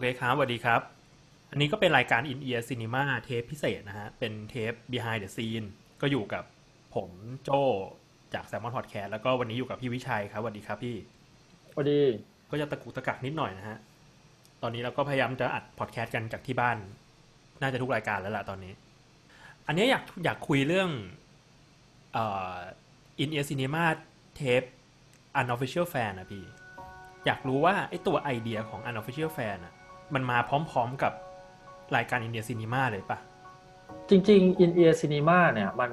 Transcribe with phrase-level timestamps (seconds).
[0.00, 0.80] เคครับสวัสดีครับ
[1.50, 5.66] อันนี้ก็เป็นรายการ In Ear Cinema เทปพิเศษนะฮะ เป็นเทป Behind the Scene
[6.00, 6.44] ก็อยู่กับ
[6.94, 7.10] ผม
[7.44, 7.50] โจ
[8.34, 10.96] จาก Salmon Podcast แล้วก็วันนี้อยู่กับพี่วิชัยครับสวัสดีครับพี่
[11.74, 12.00] พอดี
[12.50, 13.78] ก็จะตะกุกตะกักนิดหน่อยนะฮะ
[14.62, 16.76] ตอนนี้เราก็พยายามจะอัดพอดแคสต์กันจากที่บ้าน
[17.60, 18.72] น่าจะทุกรายการแล้วล่ะตอนนี้
[19.66, 20.90] อันนี้อยากอยากคุยเรื่อง
[22.12, 22.56] เอ่อ
[23.22, 23.84] In Ear Cinema
[24.36, 24.62] เทป
[25.40, 26.44] Unofficial Fan นะพี่
[27.26, 29.74] อยากรู้ว่าไอ้ตัวไอเดียของ Unofficial Fan อะ
[30.14, 31.12] มันมาพร้อมๆกับ
[31.96, 33.18] รายการ In Ear Cinema เลยปะ
[34.08, 35.92] จริงๆ In Ear Cinema เนี่ยมัน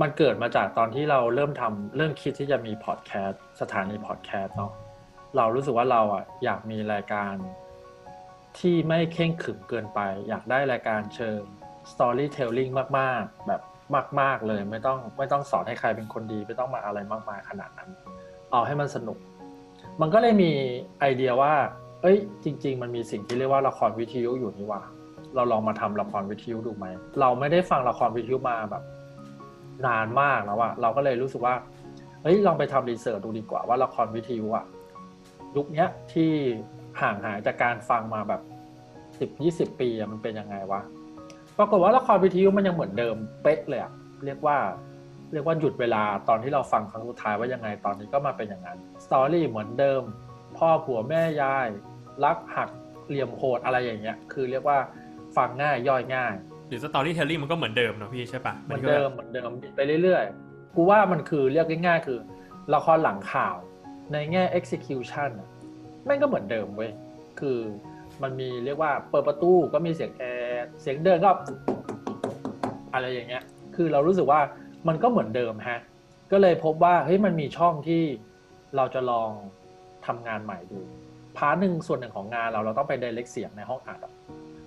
[0.00, 4.72] มันเกิดมาจากตอนที่เราเริ่มทำเริ่มคิดที่จะมีพอดแคสต์สถานีพอดแคสต์เนาะ
[5.36, 7.34] เรารู้สึกว่าเราอะอยากมีรายการ
[8.58, 11.40] ที่ไม่เข่งขรึมเกินไป อยากได้รายการเชิง
[11.92, 13.62] storytelling มากๆ แบบ
[14.20, 17.90] มาก ๆ เลยไม่ต้องไม่ต้องสอนให้ใครเป็นคนดี ไม่ต้องมาอะไรมากมายขนาดนั้น
[18.50, 19.18] เอาให้มันสนุก
[20.00, 20.52] มันก็เลยมี
[21.00, 21.54] ไอเดียว่า
[22.02, 24.82] เอ้ย จริง ๆ มันมีสิ่งที่เรียกว่าละครวิทยุอยู่นี่ว่า
[25.34, 26.86] เราลองมาทำละครวิทยุดูไหม
[27.20, 28.82] เราไม่ได้ฟังละครวิทยุมาแบบ
[29.86, 31.54] นานมากแล้วอะเราก็เลยรู้สึกว่า
[32.22, 34.64] เฮ้ยลองไปทำรีเสิร์ชดูดีกว่าว่าละครวิทยุอะ
[35.56, 36.30] ยุคเนี้ยที่
[37.00, 38.40] ห่างหายจากการฟังมาแบบ
[39.18, 40.80] สิบยี่สิบปีอะมันเป็นยังไงวะ
[41.58, 43.92] ปรากฏว่าละครวิทยุมันยังเหมือนเดิมเป๊ะเลยอะ
[44.24, 44.56] เรียกว่า
[45.32, 50.02] เรียกว่าหยุดเวลาตอนที่เราฟังครั้งสุดท้ายว่ายังไงตอนนี้ก็มาเป็นอย่างนั้นสตอรี่เหมือนเดิม
[50.56, 51.68] พ่อผัวแม่ยาย
[52.24, 52.70] รักหัก
[53.08, 54.78] เหลี่ยมโหดอะไรอย่างเงี้ย คือเรียกว่า
[55.36, 56.34] ฟังง่ายย่อยง่าย
[56.68, 62.18] หรือ Storytelling มันก็เหมือนเดิมเนอะพี่ใช่ปะเหมือนก็เดิมเหมือนเดิมไปเรื่อยๆ กูว่ามันคือเรียกง่ายๆ คือ
[62.74, 63.56] ละครหลังข่าว
[64.12, 65.48] ในแง่ execution อะ
[66.04, 66.92] แม่งก็เหมือนเดิมเว้ย
[67.40, 67.58] คือ
[68.22, 71.30] มันมีเรียกว่าเปิดประตูก็มีเสียงแอร์เสียงเดินก็
[72.94, 73.42] อะไรอย่างเงี้ย
[73.76, 74.40] คือเรารู้สึกว่า
[74.88, 75.80] มันก็เหมือนเดิมฮะ
[76.32, 78.02] ก็เลยพบว่าเฮ้ยมันมีช่องที่
[78.76, 79.30] เราจะลอง
[80.06, 80.80] ทำงานใหม่ดู
[81.36, 83.98] part หนึ่งส่วนหนึ่งของงานเราเราต้องไป direct เสียงในห้องอัด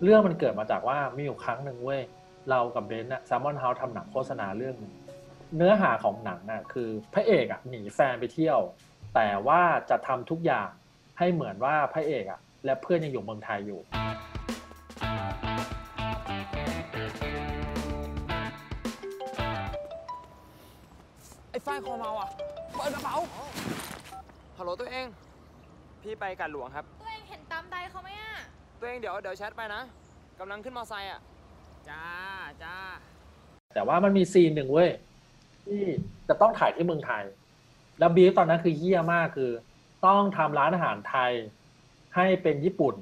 [0.04, 2.02] เรื่องมันเกิดมาจากว่ามีอยู่ครั้งหนึ่งเว้ย
[2.50, 4.94] เรากับเบนซ์อะ Salmon House ทำหนังโฆษณาเรื่องนึง
[5.58, 8.60] เนื้อหาของหนังอะคือพระเอกอะหนีแฟนไปเที่ยว
[9.16, 10.70] แต่ว่าจะทำทุกอย่าง
[11.20, 13.80] ให้เหมือนว่าพระเอกอะและเพื่อนยังอยู่เมืองไทยอยู่
[21.52, 22.30] ไอ้ฝ้ายคอเมาอะ
[22.76, 23.16] เปิดกระเป๋า
[24.58, 25.08] ฮัลโหลตัวเอง
[26.04, 28.34] พี่ไปกัดหลวงครับ ตัวเองเห็นตามใดเขาไหมอะ
[28.80, 29.82] ตัวเองเดี๋ยวเดี๋ยวแชทไปนะ
[30.40, 31.22] กำลังขึ้นมอไซค์อะ
[31.90, 32.06] จ้า
[32.64, 32.76] จ้า
[33.74, 34.90] แต่ว่ามันมีซีนหนึ่งเว้ย
[35.66, 35.82] ที่
[36.28, 37.24] จะต้องถ่ายที่เมืองไทย
[38.00, 39.52] แล้วบีฟตอนนั้นคือเยี่ยมากคือ
[40.06, 41.32] ต้องทำร้านอาหารไทย
[42.16, 42.96] ให้เป็นญี่ปุ่น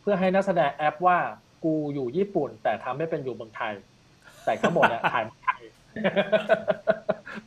[0.00, 1.18] เพื่อให้นักแสดงแอปว่า
[1.64, 3.74] กูอยู่ญี่ปุ่น แต่ทำไม่เป็นอยู่เมืองไทย
[4.44, 5.62] แต่ทั้งหมดเนี่ยถ่ายเมืองไทย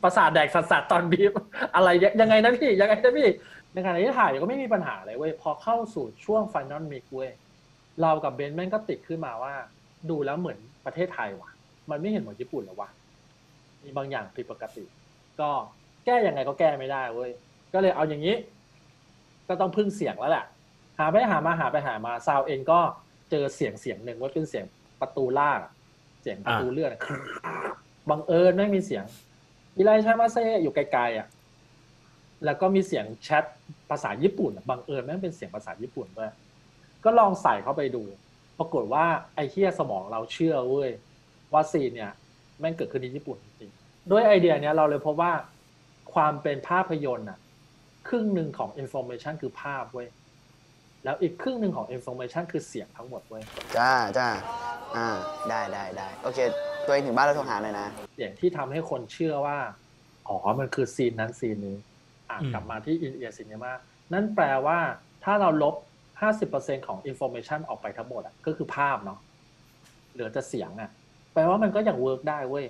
[0.02, 1.32] ประสาทแดกสัสๆตอนบีฟ
[1.74, 1.88] อะไร
[2.20, 3.28] ยังไงนะพี่ยังไงนะพี่
[3.76, 7.30] ในขณะที่ถ่ายก็ไม่มีปัญหาเลยเว้ยพอเข้าสู่ช่วง final mix เว้ย
[8.02, 9.54] เรากับเบนแม่งก็ติดขึ้นมาว่า
[10.10, 11.50] ดูแล้วเหมือนประเทศไทยว่ะ
[11.90, 12.90] มันไม่เห็นเหมือนญี่ปุ่นหรอวะ
[13.82, 14.84] มีบางอย่างผิดปกติ
[15.40, 15.50] ก็
[16.04, 17.30] แก้ยังไงก็แก้ไม่ได้เว้ย
[17.74, 18.36] ก็เลยเอาอย่างนี้
[19.48, 20.44] ก็ต้องพึ่งเสียงแล้วแหละ
[20.98, 22.80] หาไปหามาหาไปหามาซาวเองก็
[23.30, 24.64] เจอเสียงเสียงหนึ่งว่าเป็นเสียง
[25.00, 25.60] ประตูลาก
[26.22, 26.92] เสียงประตูเลื่อน
[28.10, 29.04] บังเอิญไม่งมีเสียง
[29.76, 31.26] อิไลชามาเซอยู่ไกลๆอะ
[32.44, 33.44] แล้วก็มีเสียงแชท
[33.90, 36.30] ภาษาญี่ปุ่นอะบังเอิญแม่งเป็นเสียงภาษาญี่ปุ่นด้วย
[37.04, 38.02] ก็ลองใส่เข้าไปดู
[38.58, 40.90] ปรากฏว่าไอ้เฮียสมองเราเชื่อเว้ย
[41.52, 42.12] ว่าซีนเนี่ย
[42.60, 45.32] แม่งเกิดขึ้นที่ญี่ปุ่นจริงๆด้วยไอเดียเนี้ยเราเลยพบว่า
[46.14, 47.38] ความเป็นภาพยนตร์อะ
[48.08, 50.08] ครึ่งหนึ่งของ information คือภาพเว้ย
[51.04, 53.42] แล้วอีกครึ่งหนึ่งของ information คือเสียงทั้งหมดเว้ย
[53.78, 54.28] จ้าจ้า
[54.96, 55.08] อ่า
[55.48, 56.38] ได้ได้ได้โอเค
[56.86, 59.58] ตัวเองถึงบ้านแล้วโทรหาเลยนะ เสียงที่ทำให้คนเชื่อว่า
[60.28, 61.95] อ๋อมันคือซีนนั้นซีนนี้อะอืม
[62.52, 63.72] กลับมาที่อินเอียซิน e มา
[64.12, 64.78] นั่นแปลว่า
[65.24, 65.74] ถ้าเราลบ
[66.30, 69.18] 50%ของ information ออกไปทั้งหมดอะก็คือภาพเนาะ
[70.12, 70.90] เหลือแต่เสียงอะ
[71.32, 72.66] แปลว่ามันก็ยัง work ได้เว้ย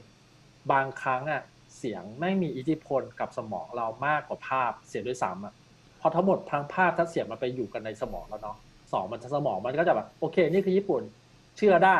[0.73, 1.43] บางครั้งอะ
[1.79, 5.55] เสียงแม่มีอิทธิพลกับสมองเรามากกว่าภาพเสียด้วยซ้ำอะ
[6.01, 8.57] พอทั้งหมดทั้งภาพทั้งเสียงมันไปอยู่กันในสมองแล้วเนาะ
[8.93, 11.03] สมองมันสมองมันก็จะแบบโอเค นี่คือญี่ปุ่น
[11.57, 11.99] เชื่อได้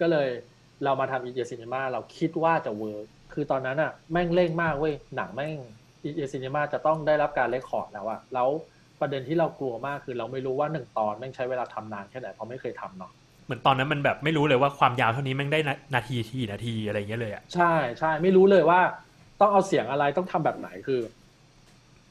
[0.00, 0.28] ก็เลย
[0.84, 5.58] เรามาทำ in ear cinema เราคิดว่าจะ work คือตอนนั้นอะแม่งเร่งมากเว้ยหนังแม่ง
[6.12, 8.48] ear cinema จะต้องได้รับการ record แล้วอะแล้ว
[9.00, 13.12] ประเด็นที่เรากลัวมากคือเราไม่รู้ว่าหนึ่งตอนแม่งใช้เวลาทำนานแค่ไหนเพราะไม่เคยทำเนาะ
[13.44, 18.80] เหมือนตอนนั้นมันแบบไม่รู้เลยว่าความยาวเท่านี้แม่งได้กี่นาทีกี่นาทีอะไรอย่างเงี้ยเลยอะใช่ใช่ไม่รู้เลยว่า
[19.40, 21.00] ต้องเอาเสียงอะไรต้องทำแบบไหนคือ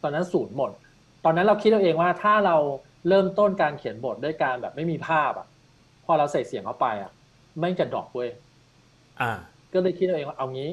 [0.04, 0.72] ตอนนั้นศูนย์หมด
[1.26, 2.56] ตอนนั้นเราคิดเอาเองว่าถ้าเรา
[3.08, 5.48] เริ่มต้นการเขียนบทด้วยการแบบไม่มีภาพอะ
[6.06, 7.12] พอเราใส่เสียงเข้าไปอะ
[7.60, 8.30] แม่งจะดรอกเว้ย
[9.22, 9.32] อ่า
[9.74, 10.70] ก็เลยคิดเอาเองว่าเอางี้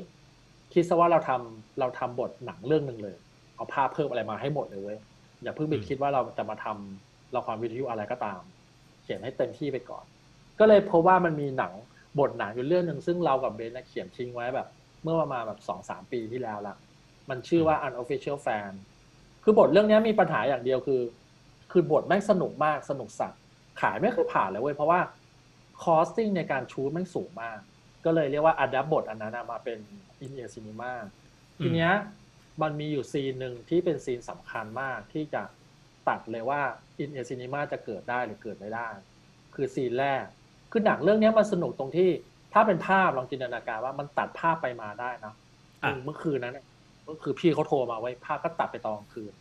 [0.72, 3.16] คิดซะว่าเราทำเราทำบทหนังเรื่องหนึ่งเลย
[3.56, 4.98] เอาภาพเพิ่มอะไรมาให้หมดเลยเว้ย
[5.42, 8.40] อย่าเพิ่งไปอืมคิดว่าเราจะมาทำละครวิทยุอะไรก็ตาม
[9.02, 10.04] เขียนให้เต็มที่ไปก่อน
[10.58, 11.72] ก็เลยพบว่ามันมีหนัง
[12.18, 14.68] บทหนังอยู่เรื่องหนึ่งซึ่งเรากับเบนซ์น่ะเขียนทิ้งไว้แบบ
[15.02, 16.76] เมื่อประมาณแบบสองสามปีที่แล้วละ
[17.30, 18.72] มันชื่อว่า unofficial แฟน
[19.44, 21.02] คือบทเรื่องนี้มีปัญหาอย่างเดียวคือ
[21.72, 23.40] คือบทแม่งสนุกมากสนุกสัตว์
[23.80, 25.00] ขายไม่เคยผ่านเลยเว้ยเพราะว่า
[25.82, 27.58] costing ในการ shoot แม่งสูงมาก
[28.04, 29.78] ก็เลยเรียกว่าอัดบทอันนั้นนะมาเป็น
[30.24, 30.92] in ear cinema
[31.62, 31.92] ทีเนี้ย
[32.62, 35.42] มันมีอยู่ซีนหนึ่งที่เป็นซีนสำคัญมากที่จะ
[36.08, 36.60] ตัดเลยว่า
[37.02, 38.88] in ear cinema จะเกิดได้หรือเกิดไม่ได้
[39.54, 40.24] คือซีนแรก
[40.70, 42.10] คือหนังเรื่องเนี้ยมันสนุกตรงที่
[42.52, 45.34] ถ้าเป็นภาพลองจินตนาการว่ามันตัดภาพไปมาได้นะ
[45.82, 46.64] อะเมื่อคืนนั้นน่ะ
[47.06, 49.32] ก็คือพี่เขาโทรมาไว้ภาพก็ตัดไปตอนกลางคืน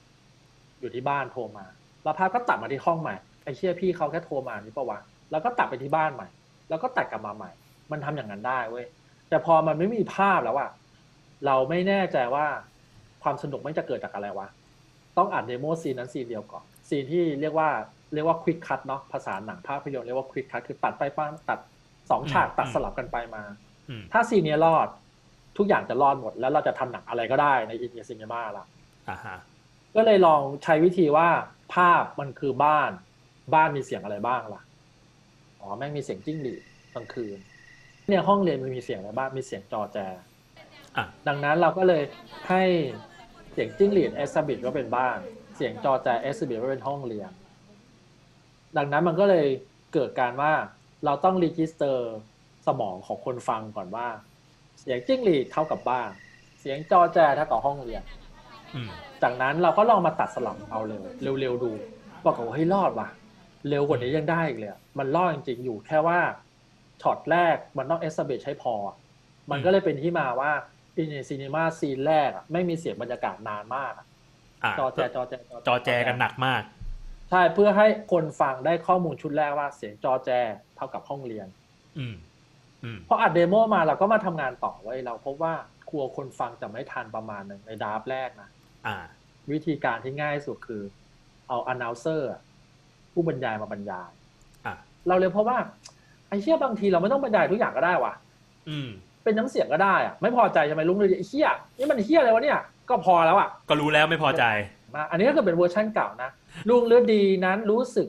[0.79, 1.65] อยู่ที่บ้านโทรมา
[2.03, 4.99] แล้วภาพก็ตัดมาที่ห้องใหม่ไอ้เชี่ยพี่เขาแค่โทรมานี่ปะวะ
[5.31, 6.27] แล้วก็ตัดไปที่บ้านใหม่
[6.69, 7.51] แล้วก็ตัดกลับมาใหม่
[7.91, 8.85] มันทำอย่างนั้นได้เว้ย
[9.29, 10.69] แต่พอมันไม่มีภาพแล้วอะ
[11.45, 12.45] เราไม่แน่ใจว่า
[13.23, 14.47] ความสนุกมันจะเกิดจากอะไรวะ
[15.17, 17.69] ต้องอัด demo ซีนนั้นซีนเดียวก่อนซีนที่เรียกว่า
[18.13, 21.59] เรียกว่า quick cut เนาะภาษาหนังภาพยนตร์เรียกว่า quick cut คือตัดไปป้าตัด
[22.09, 23.43] สองฉากตัดสลับกันไปมา
[23.89, 24.87] อืมถ้าซีนเนี้ยรอด
[25.57, 28.65] ทุกอย่างจะรอดหมด แล้วเราจะทำหนังอะไรก็ได้ใน in ear cinema ละ
[29.09, 29.37] อ่าฮะ
[29.95, 31.29] ก็เลยลองใช้วิธีว่า
[31.73, 32.91] ภาพมันคือบ้าน
[33.53, 34.61] บ้านมีเสียงอะไรบ้างล่ะ
[35.61, 36.61] อ๋อ แม่งมีเสียงจิ้งหรีด
[36.93, 37.37] กลางคืน
[38.09, 39.97] เนี่ยห้องเรียนมันมีเสียงอะไรบ้างมีเสียงจอแจ
[40.97, 42.03] อะดังนั้นเราก็เลย
[42.49, 42.63] ให้
[43.51, 45.17] เสียงจิ้งหรีด establish ว่าเป็นบ้าน
[45.55, 47.31] เสียงจอแจ establish ว่าเป็นห้องเรียน
[48.77, 49.47] ดังนั้นมันก็เลย
[49.93, 50.53] เกิดการว่า
[51.05, 52.09] เราต้อง register
[52.67, 54.07] สมองของคนฟังก่อนว่า
[54.79, 56.09] เสียงจิ้งหรีดเท่ากับบ้าน
[56.59, 58.03] เสียงจอแจเท่ากับห้องเรียน
[58.75, 58.89] อืม
[59.23, 61.07] จากนั้นเราก็ลองมาตัดสลับเอาเลย
[61.39, 61.71] เร็วๆดู
[62.25, 63.07] บอกว่าเฮ้ยรอดว่ะ
[63.69, 66.19] เร็วกว่านี้ยังได้อีกเลยอะมันรอดจริงๆอยู่แค่ว่า
[67.01, 68.97] ช็อตแรกมันต้อง establish พออะ
[69.51, 70.51] มันก็เลยเป็นที่มาว่า
[70.97, 74.07] in ear cinema ซีนแรกอะไม่มีเสียงบรรยากาศนานมากอะ
[74.63, 75.33] อ่าจอแจจอแจ
[75.67, 76.61] จอแจกันหนักมาก
[77.29, 80.29] ใช่เพื่อให้คนฟังได้ข้อมูลชุดแรกว่าเสียงจอแจ
[80.75, 81.47] เท่ากับห้องเรียน
[81.97, 82.15] อืม
[82.83, 85.53] อืมพออัด demo มาเราก็มาทำงานต่อเว้ยเราพบว่า
[85.89, 88.49] กลัวคนฟังจะไม่ทันประมาณหนึ่งใน draft แรกนะ
[88.87, 88.97] อ่า
[89.51, 90.81] วิธีการที่ง่ายที่สุดคือ
[91.47, 92.41] เอา announcer อะ
[93.13, 94.11] ผู้บรรยายมาบรรยาย
[94.65, 94.75] อ่า
[95.07, 95.57] เราเลยเพราะว่า
[96.29, 98.13] ไอ้เชี่ยบางทีเราไม่ต้องบรรยายทุกอย่างก็ได้ว่ะ
[98.69, 98.89] อืม
[99.23, 101.47] เป็นน้ำเสียงก็ได้อะไม่พอใจใช่ไหมลุงเลยไอ้เชี่ย
[101.77, 102.59] นี่มันเชี่ยอะไรวะเนี่ย
[102.89, 104.43] ก็พอแล้วอะก็รู้แล้วไม่พอใจ
[104.95, 106.29] มาอันนี้ก็คือเป็นเวอร์ชั่นเก่านะ
[106.69, 108.07] ลุงฤดีนั้นรู้สึก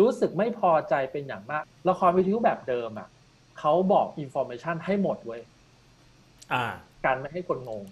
[0.00, 3.08] รู้สึกไม่พอใจเป็นอย่างมากละครวิทยุแบบเดิมอะ
[3.58, 5.40] เขาบอก information ให้หมดเว้ย
[6.52, 6.64] อ่า
[7.04, 7.82] การไม่ให้คนงง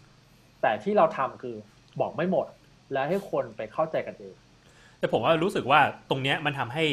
[0.62, 1.56] แต่ที่เราทำคือ
[2.00, 2.46] บอกไม่หมด
[2.92, 4.34] แล้วให้คนไปเข้าใจกันเอง
[4.98, 6.84] แต่ผมว่ารู้สึกว่าตรงเนี้ยมันทำให้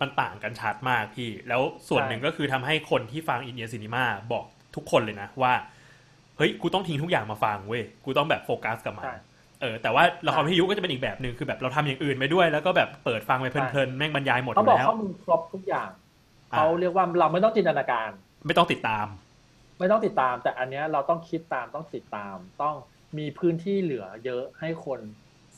[0.00, 4.44] มันต่างกันชัดมากพี่ แล้วส่วนหนึ่งก็คือทำให้คนที่ฟังอินเดียซินีมาบอก
[4.76, 5.52] ทุกคนเลยนะว่า
[6.36, 9.16] เฮ้ย กูต้องทิ้งทุกอย่างมาฟังเว้ย กูต้องแบบโฟกัสกับมันใช่
[9.60, 15.90] เออแต่ว่าละครวิทยุก็จะเป็นอีกแบบหนึ่งคือแบบเราทำอย่างอื่นไปด้วย แล้วก็แบบเปิดฟังไปเพลินๆแม่งบรรยายหมดอเขายู่บอกแล้วข้อมูลครบทุกอย่าง
[16.52, 18.10] อ่าเขาเรียกว่าเราไม่ต้องจินตนาการ
[18.46, 19.06] ไม่ต้องติดตาม
[19.78, 22.74] ไม่ต้องติดตาม แต่อันเนี้ยเราต้องคิดตามต้องติดตาม ต้อง
[23.18, 25.00] มีพื้นที่เหลือเยอะให้คน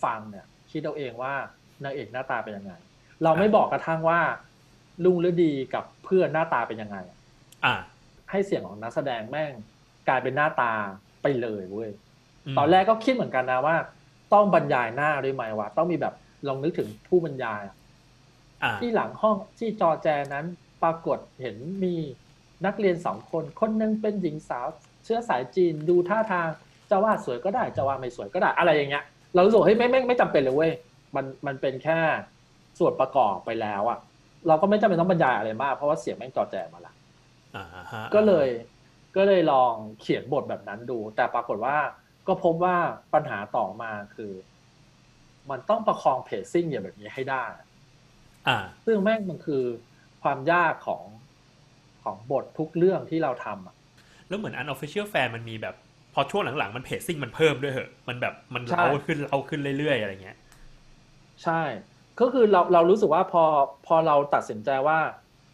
[0.05, 1.33] ฟังเนี่ย คิดเอาเองว่า
[1.85, 2.73] นางเอกหน้าตาเป็นยังไง
[3.25, 4.21] เราไม่บอกกระทั่งว่า
[5.05, 6.97] ลุงฤดีกับเพื่อนหน้าตาเป็นยังไง
[7.65, 7.75] อ่า
[8.31, 9.53] ให้เสียงของนักแสดงแม่ง
[10.09, 10.73] กลายเป็นหน้าตา
[11.23, 11.91] ไปเลยเว้ย
[12.55, 13.77] มตอนแรกก็คิดเหมือนกันนะว่า
[14.33, 16.15] ต้องบรรยายหน้าด้วยไหมวะ ต้องมีแบบ
[16.47, 17.77] ลองนึกถึงผู้บรรยายอะ
[18.63, 20.45] อ่าที่หลังห้องที่จอแจนั้น
[20.83, 21.95] ปรากฏเห็นมี
[22.67, 24.67] นักเรียนสองคน คนหนึงเป็นหญิงสาว
[25.05, 26.49] เชื้อสายจีนดูท่าทาง
[26.91, 30.73] จะว่าสวยก็ได้จะว่าไม่สวยก็ได้อะไรอย่างเงี้ย เรารู้สึกเฮ้ยไม่ไม่ไม่จำเป็นเลยเว้ย
[31.17, 31.99] มันมันเป็นแค่
[32.79, 33.99] ส่วนประกอบไปแล้วอะ
[34.49, 36.95] เราก็ไม่จำเป็นต้องบรรยายอะไรมาก เพราะว่าเสียงแม่งจอแจมาละ
[37.57, 38.49] อ่าฮะก็เลย
[39.17, 41.77] ก็เลยลองเขียนบทแบบนั้นดู แต่ปรากฏว่า
[42.27, 42.77] ก็พบว่า
[43.15, 44.33] ปัญหาต่อมาคือ
[45.51, 47.45] มันต้องประคองเพจซิ่งอย่างแบบนี้ให้ได้
[48.49, 49.65] อ่าซึ่งแม่งมันคือ
[50.23, 51.03] ความยากของ
[52.03, 53.75] ของบททุกเรื่องที่เราทำอะ
[54.29, 55.75] แล้วเหมือน unofficial fan มันมีแบบ
[56.15, 60.37] พอช่วงหลังๆ มันเพจซิ่งมันเพิ่มด้วยเหอะมันแบบมันใช่เล้าขึ้นเล้าขึ้นเรื่อยๆ อะไรเงี้ย
[61.45, 61.63] ใช่
[62.21, 63.45] ก็คือเราเรารู้สึกว่าพอ
[63.87, 64.99] พอเราตัดสินใจว่า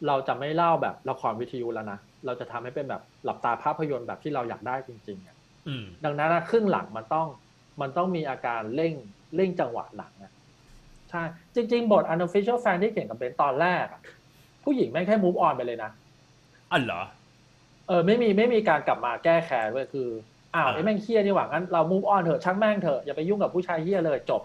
[0.06, 5.36] เราจะไม่เล่าแบบละครวิทยุแล้วนะเราจะทำให้เป็นแบบหลับตาภาพยนตร์แบบที่เราอยากได้จริงๆอะ
[5.68, 7.26] อืมดังนั้นนะครึ่งหลังมันต้อง
[7.80, 8.94] มันต้องมีอาการเร่ง
[9.36, 10.32] เร่งจังหวะหลังอะ
[11.10, 11.22] ใช่
[11.54, 14.00] จริง ๆ บท unofficial fan ที่เขียนกับเบนตอนแรกอะ
[14.64, 15.90] ผู้หญิงแม่งแค่ move on ไปเลยนะ
[16.72, 17.02] อ๋อเหรอ
[17.88, 20.08] เออไม่มีไม่มีการกลับมาแก้แค้นเว้ยคือ
[20.54, 24.42] อ้าวอ่าไอ้แม่งเฮี้ยนี่หว่างั้นเรา move on เถอะช่างแม่งเถอะอย่าไปยุ่งกับผู้ชายเฮี้ยเลยจบ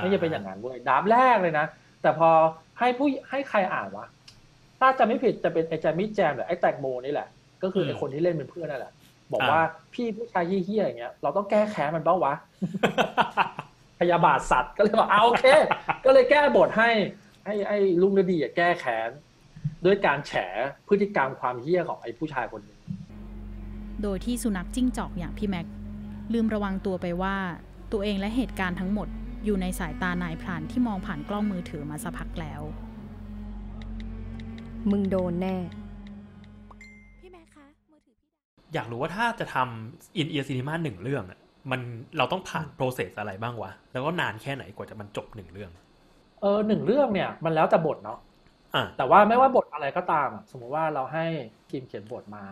[0.00, 1.66] ไม่จะเป็นอย่างนั้นเว้ยดาบแรกเลยนะ
[2.02, 2.30] แต่พอ
[2.78, 4.06] ให้ผู้ให้ใครอ่านวะ
[4.80, 7.28] ถ้าจะไม่ผิดจะเป็นไอ้แจมมี่แจมหรือไอ้แตงโมนี่แหละ
[7.62, 8.92] ก็คือไอ้คนที่เล่นเป็นเพื่อนนั่นแหละ
[9.32, 9.60] บอกว่า
[9.94, 12.34] พี่ผู้ชายเฮี้ยๆอย่างเงี้ย เราต้องแก้แค้นมันเปล่าวะ
[14.00, 15.44] พยาบาทสัตว์ก็เลยบอกเอาโอเค
[16.04, 16.90] ก็เลยแก้บทให้
[17.46, 19.10] ให้ไอ้ลุงฤดีอะแก้แค้น
[19.84, 20.32] ด้วยการแฉ
[20.88, 22.76] พฤติกรรมความเฮี้ยของไอ้ผู้ชายคนนี้
[24.02, 25.66] โดยที่สุนัขจิ้งจอกอย่างพี่แม็ก
[26.32, 27.34] ลืมระวังตัวไปว่า
[27.92, 29.08] ตัวเองและเหตุการณ์ทั้งหมด
[29.44, 32.62] อยู่ในสายตานายพรานที่มองผ่านกล้องมือถือมาสักพักแล้ว
[34.90, 35.56] มึงโดนแน่
[37.18, 38.32] พี่แม่คะมือถือพี่
[38.74, 41.40] อยากรู้ว่าถ้าจะทำ in ear cinema หนึ่งเรื่องอะ
[41.70, 41.80] มัน
[42.18, 45.70] เราต้องผ่าน process อะไรบ้างวะ แล้วก็นานแค่ไหนกว่าจะมันจบหนึ่งเรื่อง
[46.40, 48.18] เออหนึ่งเรื่องเนี่ยมันแล้วแต่บทเนาะ
[48.74, 51.24] อะแต่ว่าไม่ว่าบทอะไรก็ตามอะสมมุติว่าเราให้
[51.70, 52.44] ทีมเขียนบทมา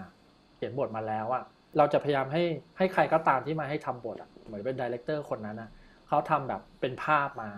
[0.57, 1.43] เขียนบทมาแล้วอะ
[1.79, 2.43] เราจะพยายามให้
[2.79, 5.69] ให้ใครก็ตามที่มาให้ทำบทอะเหมือนเป็น director คนนั้นนะ
[6.09, 7.51] เขาทำแบบเป็นภาพมา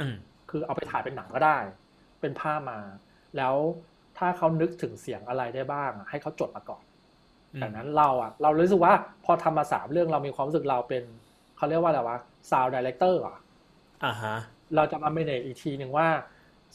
[0.00, 0.14] อืม
[0.50, 1.58] คือเอาไปถ่ายเป็นหนังก็ได้
[2.20, 2.80] เป็นภาพมา
[3.36, 3.54] แล้ว
[4.18, 6.82] ถ้าเขานึกถึงเสียงอะไรได้บ้างอะให้เขาจดมาก่อน
[7.54, 11.04] อืมจากนั้นเราอะเรารู้สึกว่าพอทำมาสามเรื่องเรามีความรู้สึกเราเป็น
[11.56, 12.18] เขาเรียกว่าอะไรวะ
[12.50, 13.36] sound director อะ
[14.04, 14.36] อ่าฮะ
[14.76, 16.08] เราจะมา manage อีกทีหนึ่งว่า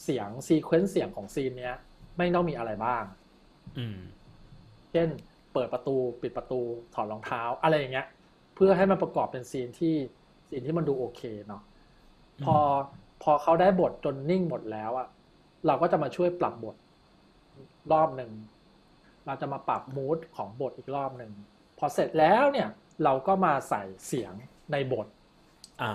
[0.02, 1.76] เสียง sequence เสียงของซีนเนี้ย
[2.18, 3.04] ไม่ต้องมีอะไรบ้าง
[3.78, 3.98] อืม
[4.92, 5.08] เช่น
[5.52, 6.60] เปิดประตูปิดประตู
[6.94, 8.06] ถอดรองเท้า อะไรอย่างเงี้ย
[8.54, 9.96] เพื่อให้มันประกอบเป็นซีนที่
[10.50, 11.62] ซีนที่มันดูโอเคเนาะ
[12.44, 12.56] พอ
[13.22, 15.08] พอเขาได้บทจนนิ่งหมดแล้วอะ
[15.66, 16.76] เราก็จะมาช่วยปรับบท
[17.92, 18.32] รอบหนึ่ง
[19.26, 21.32] เราจะมาปรับ mood ของบทอีกรอบหนึ่ง
[21.78, 22.68] พอเสร็จแล้วเนี่ย
[23.04, 24.32] เราก็มาใส่เสียง
[24.72, 25.06] ในบท
[25.82, 25.92] อ่า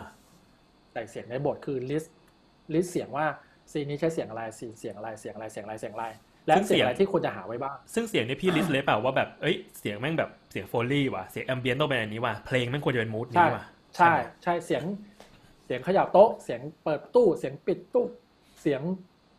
[0.93, 3.25] ใส่เสียงในบทคือ list list เสียงว่า
[3.71, 6.05] ซีนนี้ใช้เสียงอะไรซีนเสียงอะไรเสียงอะไรเสียงอะไรเสียงอะไร
[6.47, 13.65] และซึ่งเสีเสียยงงอะไรที่ควรจะหาไว้บ้าง ซึ่งเสียงเนี่ยพี่ list เลยเปล่าว่าแบบเอ้ยเสียงแม่งแบบเสียง foley ว่ะเสียง ambient ต้องเป็นอันนี้ว่ะเพลงแม่งควรจะเป็น mood ใช่นี้ว่ะ
[13.97, 14.83] ใช่ใช่เสียง
[15.65, 18.05] เสียงเขย่าโต๊ะ เสียงเปิดตู้ เสียงปิดตู้
[18.61, 18.81] เสียง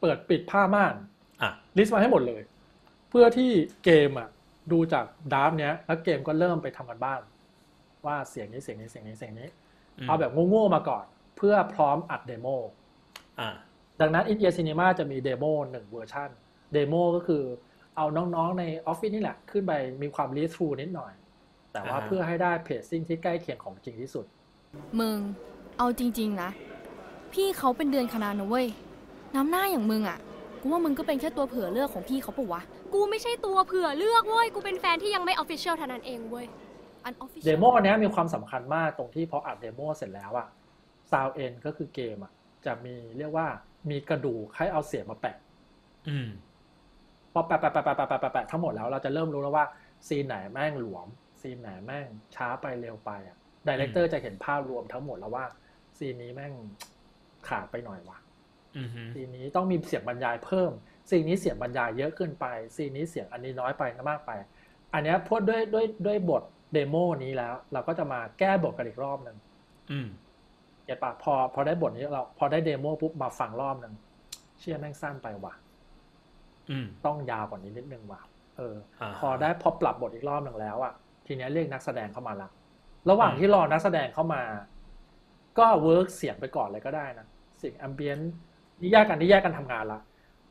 [0.01, 0.95] เปิดปิดผ้าม่าน
[1.43, 2.43] อะ list มาให้หมดเลย
[3.11, 3.51] เพื่อที่
[3.85, 4.29] เกมอะ
[4.73, 7.21] ดูจาก draft เนี้ยแล้วเกมก็เริ่มไปทำการบ้าน
[8.07, 9.49] ว่าเสียงนี้เสียงนี้เสียงนี้เสียงนี้
[9.99, 11.05] มเอาแบบโง่ๆมาก่อน
[11.37, 12.49] เพื่อพร้อมอัด demo
[13.41, 13.51] อ่า
[14.01, 16.31] ดังนั้น In Ear Cinema จะมี demo หนึ่งเวอร์ชัน
[16.73, 17.43] demo ก็คือ
[17.97, 19.73] เอาน้องๆในออฟฟิศนี่แหละ ขึ้นไป
[20.03, 21.13] มีความ read through นิดหน่อย
[21.73, 24.27] แต่ว่าอ่าฮะเพื่อให้ได้ pacing ที่ใกล้เคียงของจริงที่สุด
[25.01, 25.19] มึง
[25.79, 26.51] เอาจริง ๆ นะ
[27.33, 28.67] พี่เขาเป็นเดือนคณะนะเว้ย
[29.35, 30.19] น้ำหน้าอย่างมึงอะ่ะ
[30.61, 32.63] กูว่ามึงก็เป็นแค่ตัวเผื่อเลือกของพี่เขาปะวะ
[32.95, 36.47] กูไม่ใช่ตัวเผื่อเลือกเว้ย กูเป็นแฟนที่ยังไม่ official เท่านั้นเองเว้ย
[37.05, 40.49] unofficial demo เนี้ยมีความสำคัญมากตรงที่พออัด demo เสร็จแล้วอะ
[41.11, 42.33] sound en ก็คือเกมอะ
[42.67, 43.47] จะมีเรียกว่า
[43.91, 45.37] มีกระดูกให้เอาเสียงมาแปะ
[46.09, 46.29] อืม
[47.33, 49.67] พอแปะแปะแปะแปะแปะแปะทั้งหมดแล้วเราจะเริ่มรู้แล้วว่า
[50.09, 51.07] ซีนไหนแม่งหลวม
[51.41, 53.37] ซีนไหนแม่งช้าไปเร็วไปอะ
[53.69, 55.45] director จะเห็นภาพรวมทั้งหมดแล้วว่า
[55.99, 56.53] ซีนนี้แม่ง
[57.49, 58.19] ขาดไปหน่อยว่ะ
[58.77, 60.73] อืมฮึซีนนี้ต้องมีเสียงบรรยายเพิ่ม
[61.09, 62.47] ซีนนี้เสียงบรรยายเยอะเกินไป
[62.77, 64.31] ซีนนี้เสียงอันนี้น้อยไปมากไป
[64.93, 69.37] อันเนี้ยพูดด้วยด้วยด้วยบทdemo นี้แล้ว เราก็จะมาแก้บทกันอีกรอบหนึ่ง
[69.91, 70.09] อืม
[70.85, 73.95] get ปะพอพอได้บทนี้เรา พอได้ demo ปุ๊บมาฟังรอบหนึ่ง
[74.61, 75.55] เชี่ยแม่งสั้นไปว่ะ
[76.71, 78.21] อืมต้องยาวกว่านี้นิดนึงว่ะ
[78.57, 80.93] เอออ่าพอได้พอปรับบทอีกรอบหนึ่งแล้วอะ
[81.27, 82.49] ทีเนี้ยเรียกนักแสดงเข้ามาละ
[83.11, 84.43] ระหว่างที่รอนักแสดงเข้ามา
[85.59, 87.27] ก็ work เสียงไปก่อนเลยก็ได้นะ
[87.59, 88.19] เสียง ambient
[88.81, 90.01] นี่แยกกันนี่แยกกันทำงานละ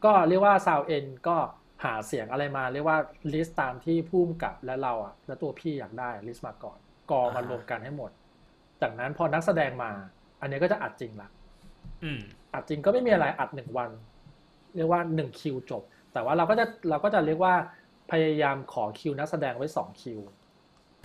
[0.05, 1.37] ก็เรียกว่า sound en ก็
[1.83, 2.97] หาเสียงอะไรมา เรียกว่า
[3.33, 6.77] list ตามที่พุ่มกับและเราอะและตัวพี่อยากได้ list มาก่อน
[7.11, 8.11] กอมารวมกันให้หมด
[8.81, 9.91] จากนั้นพอนักแสดงมา
[10.41, 11.29] อันนี้ก็จะอัดจริงละ
[12.03, 12.21] อืม
[12.53, 13.89] อัดจริงก็ไม่มีอะไรอัดหนึ่งวัน
[14.75, 15.83] เรียกว่าหนึ่งคิวจบ
[16.13, 17.53] แต่ว่าเราก็จะเราก็จะเรียกว่า
[18.11, 20.44] พยายามขอคิวนักแสดงไว้สองคิวเ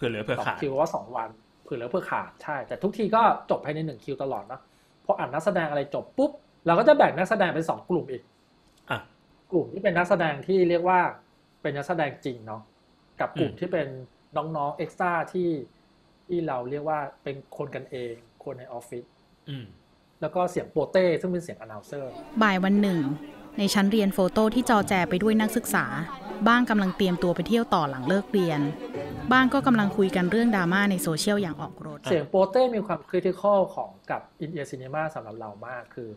[0.00, 1.28] ผื่อเหลือเผื่อสองขาดคิวว่าสองวัน
[1.64, 4.60] เผื่อเหลือเผื่อขาดใช่ แต่ทุกทีก็จบภายในหนึ่งคิวตลอดเนาะ
[5.04, 6.30] พออัดนักแสดงอะไรจบปุ๊บ
[6.66, 8.22] เราก็จะแบ่งนักแสดงเป็นสองกลุ่มอีก
[8.90, 8.98] อะ
[9.50, 11.00] กลุ่มที่เป็นนักแสดงที่เรียกว่า
[11.62, 12.62] เป็นนักแสดงจริงเนาะ
[13.20, 13.86] กับกลุ่มอืมที่เป็น
[14.36, 15.50] น้องๆ extra ที่
[16.26, 18.14] ที่เราเรียกว่าเป็นคนกันเอง
[18.44, 19.04] คนในออฟฟิศ
[19.48, 19.66] อืม
[20.20, 23.00] แล้วก็เสียงโปรเต้ซึ่งเป็นเสียง announcer บ่ายวันหนึ่ง
[23.58, 25.86] ในชั้นเรียน photo ที่จอแจไปด้วยนักศึกษา
[26.48, 28.60] บ้างกำลังเตรียมตัวไปเที่ยวต่อหลังเลิกเรียน
[29.32, 36.10] บ้างก็กำลังคุยกันเรื่องดราม่าในโซเชียลอย่างออกรส เสียงโปเต้มีความ critical ของกับ In Ear Cinema สำหรับเรามากคือ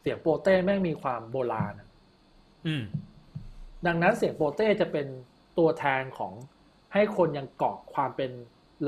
[0.00, 1.88] เสียงโปเต้แม่งมีความโบราณอะ
[2.66, 2.82] อืม
[3.86, 5.06] ดังนั้นเสียงโปเต้จะเป็น
[5.58, 6.32] ตัวแทนของ
[6.92, 8.30] ให้คนยังเกาะความเป็น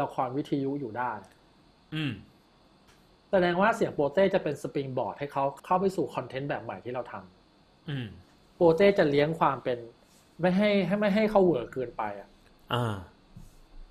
[0.01, 1.13] ละครวิทยุอยู่ได้
[1.95, 2.13] อืม
[3.31, 8.09] แสดงว่าเสียงโปเต้จะเป็น springboard ให้เขาเข้าไปสู่คอนเทนต์แบบใหม่ที่เราทำอืม
[8.57, 9.79] โปเต้จะเลี้ยงความเป็น
[10.41, 12.29] ไม่ให้ให้ไม่ให้เขาเวอร์เกินไปอะ
[12.75, 12.97] อ่า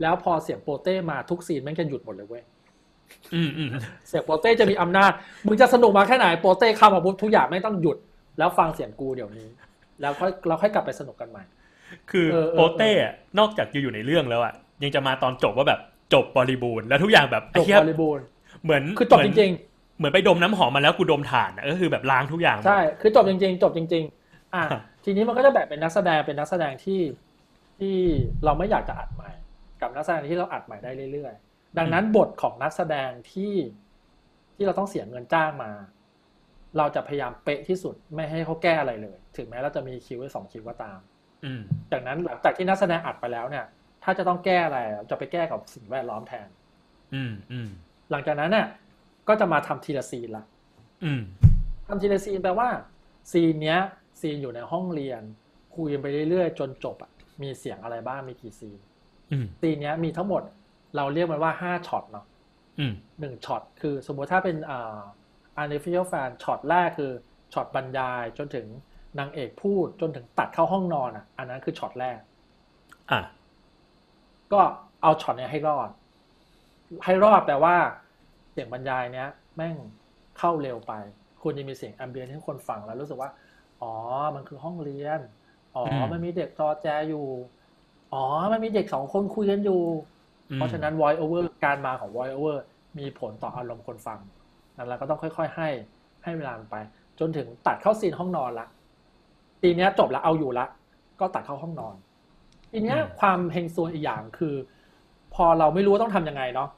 [0.02, 2.44] แล้วพอเสียงโปเต้มาทุกซีนแม่งจะหยุดหมดเลยเว้ย
[3.34, 3.70] อืมอืม
[4.08, 5.12] เสียงโปเต้จะมีอำนาจ
[5.46, 7.98] มึงจะสนุกมาแค่ไหนโปเต้เข้ามาปุ๊บทุกอย่างไม่งต้องหยุด
[8.38, 9.48] แล้วฟังเสียงกูเดี๋ยวนี้
[10.02, 11.44] แล้วค่อยเราค่อยกลับไปสนุกกันใหม่
[12.12, 14.54] คือเออเออโปเต้อะนอกจากจะอยู่ในเรื่องแล้วอะ
[14.84, 15.80] ยังจะมาตอนจบว่าแบบ
[16.14, 18.24] จบบริบูรณ์แล้วทุกอย่างแบบจไอ้บเหี้ยบริบูรณ์
[18.64, 19.52] เหมือนคือจบเหมืจนริง
[19.98, 27.02] เหมือนไปดมน้ำหอมมาแล้วกูดมถ่านอะก็คือแบบล้างทุกอย่างหมๆดใช่คือจบจริง ๆ จบจริง ๆ อะครับทีนี้มันก็จะแบ่งเป็นนักแสดงเป็นนักแสดงที่
[27.80, 27.96] ที่
[28.46, 29.32] เราไม่อยากจะอัดใหม่
[29.82, 33.54] กับนักแสดงที่เราอัดใหม่ได้เรื่อยๆ ดังนั้นบทของนักแสดงที่
[34.56, 35.72] ที่เราต้องเสียเงินจ้างมา
[36.78, 41.00] เราจะพยายามเป๊ะที่สุดไม่ให้เขาแก้อะไรเลย ถึงแม้เราจะมีคิวไว้สองคิวก็ตาม
[41.46, 41.62] อืม
[41.92, 43.66] จากนั้นหลังจากที่นักแสดงอัดไปแล้วเนี่ย
[44.04, 46.48] ถ้าจะต้องแก้อะไรจะไปแก้กับสิ่งแวดล้อมแทน
[47.14, 47.70] อืมอืม
[48.12, 48.68] หลังจากนั้นเนี่ย
[49.28, 50.44] ก็จะมาทำทีละซีนละ
[51.04, 51.22] อืม
[51.88, 52.70] ทำทีละซีนแปลว่า
[53.32, 53.80] ซีนเนี้ย
[54.22, 55.22] ซีนอยู่ในห้องเรียน
[55.76, 57.12] คุยกันไปเรื่อยๆ จนจบอะ
[57.42, 58.91] มีเสียงอะไรบ้างมีกี่ซีนอืม
[59.62, 60.42] ซีนเนี้ยมีทั้งหมด
[60.96, 62.26] เราเรียกมันว่าห้าช็อตเนาะ
[62.80, 65.00] อืมหนึ่งช็อตคือสมมติถ้าเป็นอ่า
[65.62, 67.12] Unofficial แฟน ช็อตแรกคือ
[67.54, 68.66] ช็อตบรรยายจนถึง
[69.20, 72.18] นางเอกพูดจนถึงตัดเข้าห้องนอนอะ อันนั้นคือช็อตแรก
[73.12, 73.22] อะ
[74.54, 74.62] ก็
[75.02, 75.90] เอาช็อตเนี้ยให้รอด
[77.06, 77.76] ให้รอดแปลว่า
[78.52, 79.76] เสียงบรรยายเนี้ย แม่ง
[80.38, 80.94] เข้าเร็วไป
[81.42, 83.30] ควรจะมีเสียงแอมเบียนให้คนฟังแล้วรู้สึกว่า
[83.82, 83.94] อ๋อ
[84.36, 85.20] มันคือห้องเรียน
[85.76, 87.26] อ๋ออืมมันมีเด็กจอแจอยู่
[88.14, 89.82] อ๋อ มันมีเด็กสองคนคุยกันอยู่
[90.50, 92.58] อืมเพราะฉะนั้น voice over การมาของ voice over
[93.00, 94.20] มีผลต่ออารมณ์คนฟัง
[94.78, 95.70] นั้นเราก็ต้องค่อย ๆ ให้
[96.24, 96.76] ให้เวลามันไป
[97.20, 98.68] จนถึงตัดเข้าซีนห้องนอนละ
[99.62, 100.66] ทีเนี้ยจบแล้วเอาอยู่ละ
[101.20, 101.96] ก็ตัดเข้าห้องนอน
[102.72, 104.56] ทีเนี้ยอืมความเฮงซวยอีกอย่างคือ
[105.34, 106.70] พอเราไม่รู้ว่าต้องทำยังไงเนาะ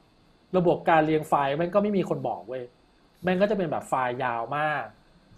[0.56, 2.62] ระบบการเรียงไฟล์มันก็ไม่มีคนบอกเว้ย
[3.24, 4.84] แมันก็จะเป็นแบบไฟล์ยาวมาก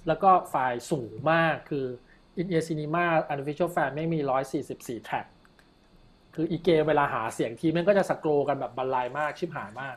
[0.06, 1.86] แล้วก็ไฟล์สูงมากคือ
[2.40, 4.18] In Ear Cinema Unofficial แฟน แม่งมี
[4.62, 5.26] 144 track
[6.36, 9.96] คือไอเกมเวลาหาเสียงทีมันก็จะ scroll กันแบบบรรลัยมากชิบหายมาก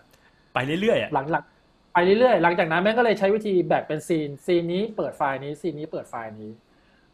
[0.54, 1.44] ไปเรื่อยๆอะหลังหลัง
[1.94, 6.52] ไปเรื่อยๆหลังจากนั้นแม่งก็เลยใช้วิธีแบ่งเป็นซีนซีนนี้เปิดไฟล์นี้ซีนนี้เปิดไฟล์นี้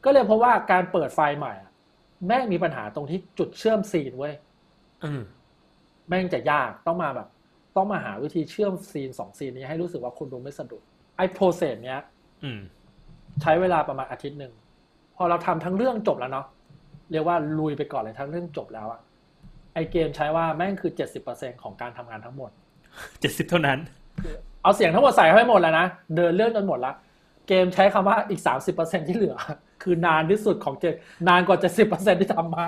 [0.04, 1.72] ก็เลยเพราะว่าการเปิดไฟล์ใหม่อะ
[2.28, 4.34] แม่งมีปัญหาตรงที่จุดเชื่อมซีนเว้ย
[5.04, 5.22] อืม
[6.10, 7.28] แม่งจะยากต้องมาแบบ
[7.76, 10.82] ต้องมาหาวิธีเชื่อมซีนสองซีนนี้ให้รู้สึกว่าคนดูไม่สะดุด
[11.18, 12.00] ไอ้ process เนี้ย
[12.44, 12.60] อืม
[13.42, 14.54] ใช้เวลาประมาณอาทิตย์หนึ่ง
[15.16, 16.48] พอเราทำทั้งเรื่องจบแล้วเนาะ
[17.12, 19.00] เรียกว่าลุยไปก่อนเลยทั้งเรื่องจบแล้วอะ
[19.76, 22.52] ไอเกมใช้ว่าแม่งคือเจ็ดสิบเปอร์เซ็นของการทำงานทั้งหมด
[23.22, 23.80] เจ็ดสิบเท่านั้น
[24.64, 25.86] เอาเสียงทั้งหมดใส่เข้าไปหมดแล้วนะ
[26.16, 26.94] เดินเรื่องจนหมดละ
[27.48, 29.36] เกมใช้คำว่าอีกสามสิบเปอร์เซ็นที่เหลือ
[29.84, 30.96] คือนานที่สุดของเกม
[31.28, 32.66] นานกว่าเจ็ดสิบเปอร์เซ็นที่ทำมา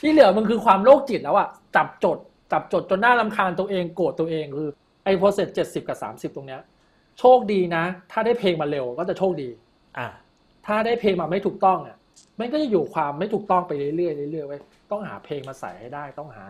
[0.00, 2.18] ที่เหลือมันคือความโรคจิตแล้วอะจับจด
[2.52, 4.70] จับจดจนหน้าลำคาญตัวเองโกรธตัวเองคือ
[5.04, 6.60] ไอ้โปรเซสเจ็ดสิบกับสามสิบตรงเนี้ย
[7.18, 9.48] โชคดีนะ ถ้าได้เพลงมาเร็วก็จะโชคดี
[9.98, 10.06] อะ
[10.66, 11.96] ถ้าได้เพลงมาไม่ถูกต้องอะ
[12.38, 16.46] มันก็จะอยู่ความไม่ถูกต้องไปเรื่อยๆเรื่อยๆไว้ยต้องหาเพลงมาใส่ให้ได้ ต้องหา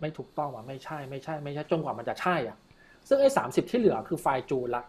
[0.00, 2.56] ไม่ถูกต้องว่าไม่ใช่ไม่ใช่ไม่ใช่จนกว่ามันจะใช่อะ
[3.08, 4.82] ซึ่งไอ้สามสิบที่เหลือคือไฟล์จูนละ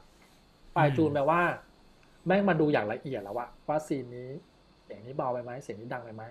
[0.71, 1.41] ไฟล์จูนแปลว่า
[2.27, 4.29] แม่งมาดูอย่างละเอียดแล้วว่าว่าซีนนี้
[4.83, 6.23] เสียงนี้เบาไปไหมเสียงนี้ดังไปไหม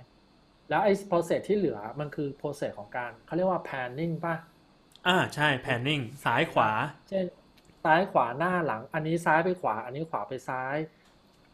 [0.70, 4.34] แล้วไอ้ process ที่เหลือมันคือ process ของการเขาเรียกว่า panning ป่ะ
[5.06, 6.70] อ่าใช่แพนนิ่งซ้ายขวา
[7.08, 7.24] เช่น
[7.84, 10.76] ซ้ายขวาหน้าหลัง อันนี้ซ้ายไปขวา อันนี้ขวาไปซ้าย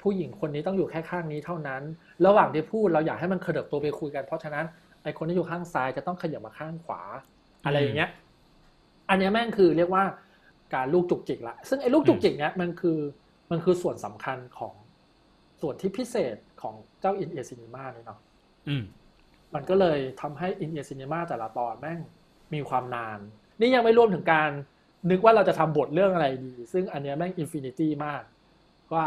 [0.03, 1.83] ผู้หญิงคนนี้ต้องอยู่แค่ข้างนี้เท่านั้น
[2.27, 4.65] ระหว่างที่พูดเราอยากให้มันขยับตัวไปคุยกัน เพราะฉะนั้น
[5.03, 7.03] ไอคนที่อยู่ข้างซ้ายจะต้องขยับมาข้างขวา
[7.65, 8.11] อะไรอย่างเงี้ย
[9.09, 10.05] อันเนี้ยแม่งคือเรียกว่า
[10.75, 12.99] การลูกจุกจิกละซึ่งไอ้ลูกจุกจิกเนี้ยมันคือ
[13.51, 14.75] มันคือส่วนสำคัญของ
[15.61, 18.19] ส่วนที่พิเศษของเจ้า In Ear Cinema นี่เนาะ
[18.69, 18.85] อืม
[19.55, 21.99] มันก็เลยทำให้อินเ r ซิน e มาแต่ละตอนแม่ง
[22.55, 23.19] มีความนาน
[23.61, 24.51] นี่ยังไม่รวมถึงการ
[25.11, 28.23] นึกว่าเราจะทำบทเรื่องอะไรดี ซึ่งอันเนี้ยแม่ง infinity มาก
[28.95, 29.05] ว่า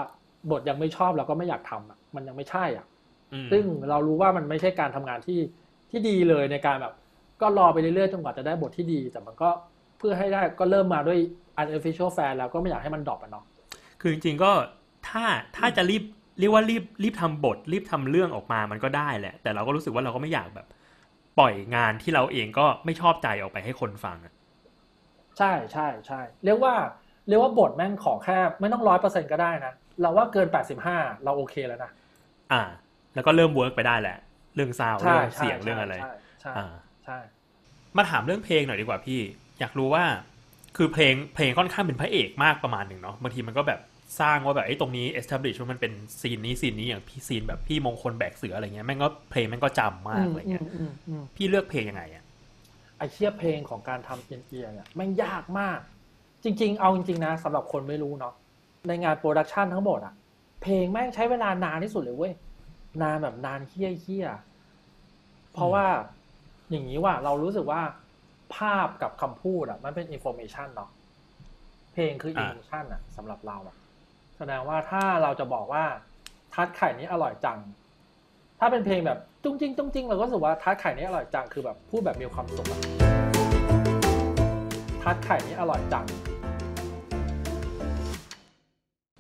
[0.51, 2.86] บทยังไม่ชอบเราก็ไม่อยากทำอะมันยังไม่ใช่อะ
[3.34, 5.39] อืมซึ่งเรารู้ว่ามันไม่ใช่การทำงานที่
[5.91, 6.93] ที่ดีเลยในการแบบ
[7.41, 9.49] ก็รอไปเรื่อยๆจนกว่าจะได้บทที่ดี แต่มันก็
[9.97, 11.19] เพื่อให้ได้ก็เริ่มมาด้วย
[11.62, 13.45] unofficial fan แล้วก็ไม่อยากให้มันดรอปอะเนาะ
[14.01, 14.51] คือจริงๆก็
[15.08, 15.25] ถ้า
[15.58, 16.03] ถ้าจะรีบ
[16.39, 20.67] เรียกว่ารีบรีบทำบท รีบทำเรื่องออกมามันก็ได้แหละ แต่เราก็รู้สึกว่าเราก็ไม่อยากแบบ
[21.39, 24.34] ปล่อยงานที่เราเองก็ไม่ชอบใจออกไปให้คนฟังอะ
[25.38, 26.73] ใช่ใช่ใช่เรียกว่า
[27.27, 31.91] เรียกว่าบทแม่งขอแค่ ไม่ต้องร้อยเปอร์เซ็นก็ได้นะ เราว่าเกินแปดสิบห้าเราโอเคแล้วนะ
[32.51, 32.62] อ่า
[33.13, 34.17] แล้วก็เริ่ม work ไปได้แหละ
[34.55, 36.73] เรื่อง sound ใช่เรื่องใช่เสียงเรื่องอะไรใช่ใช่อ่า
[37.05, 37.17] ใช่
[37.97, 39.19] มาถามเรื่องเพลงหน่อยดีกว่าพี่
[39.60, 40.03] อยากรู้ว่า
[40.77, 43.79] คือเพลงเพลงค่อนข้างเป็นพระเอกมากประมาณหนึ่งเนาะบางทีมันก็แบบ
[44.19, 52.23] สร้างว่าแบบไอ้ตรงนี้ establish ว่ามันเป็นซีนนี้ซีนนี้อย่างพี่ซีนแบบพี่มงคลแบกเสืออะไรเงี้ยแม่งก็เพลงแม่งก็จำมากอะไรเงี้ยอืมอืมอืมพี่เลือกเพลงยังไงอะ
[52.97, 55.79] ไอเชี่ยเพลงของการทำ In Ear เนี่ยแม่งยากมาก
[56.43, 58.34] จริง ๆ เอาจริงๆนะสำหรับคนไม่รู้เนาะ
[58.87, 60.13] ในงาน production ทั้งหมดอะ
[60.61, 62.33] เพลงแม่งใช้เวลานานที่สุดเลยเว้ย
[63.01, 64.27] นานแบบนานเหี้ยเหี้ย
[65.53, 65.85] เพราะว่า
[66.69, 67.81] อย่างนี้ว่าเรารู้สึกว่า
[68.55, 70.89] ภาพกับคำพูดอะมันเป็น information เนาะ
[71.93, 73.75] เพลงคือ in อ่า formation อะสำหรับเราอะ
[74.37, 75.83] แสดงว่าถ้าเราจะบอกว่า
[76.53, 77.59] ผัดไข่นี้อร่อยจัง
[78.59, 82.79] ถ้าเป็นเพลงแบบจุ้งจิ้งจุ้งจิ้งเราก็รู้สึกว่าผัดไข่นี้อร่อยจังคือแบบพูดแบบมีความสุขอะ
[85.03, 86.05] ทัดไข่นี้อร่อยจัง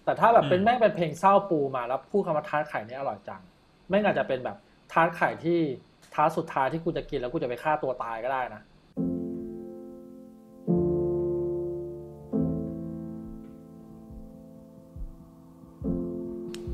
[0.05, 3.41] แต่ถ้าแบบเป็นอืมแม่งเป็นเพลงเศร้าปูมาแล้วพูดคำว่าทาร์ตไข่นี้อร่อยจัง
[3.89, 4.57] แม่งอาจจะเป็นแบบ
[4.93, 5.59] ทาร์ตไข่ที่
[6.15, 8.61] ทาร์ตสุดท้ายที่กูจะกินแล้วกูจะไปฆ่าตัวตายก็ได้นะ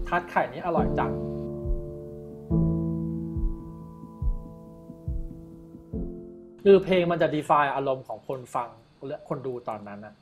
[0.08, 1.12] ทาร์ตไข่นี้อร่อยจัง
[6.64, 8.70] คือเพลงมันจะ define อารมณ์ของคนฟัง
[9.08, 10.14] และคนดูตอนนั้นนะ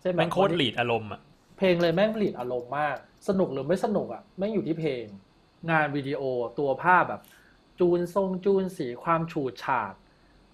[0.00, 1.20] ใช่ไหมแม่งโคตรลีดอารมณ์อะ
[1.62, 2.96] เพลงเลยแม่งผลิตอารมณ์มาก
[3.28, 5.04] สนุกหรือไม่สนุกอะแม่งอยู่ที่เพลง
[5.70, 6.22] งานวิดีโอ
[6.58, 7.22] ตัวภาพแบบ
[7.80, 9.94] จูนทรงจูนสีความฉูดฉาด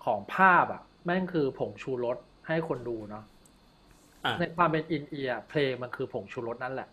[0.04, 3.24] ของภาพอะ แม่งคือผงชูรสให้คนดูเนาะ
[4.24, 6.88] อะในความเป็นอินเอียร์เพลงมันคือผงชูรสนั่นแหละ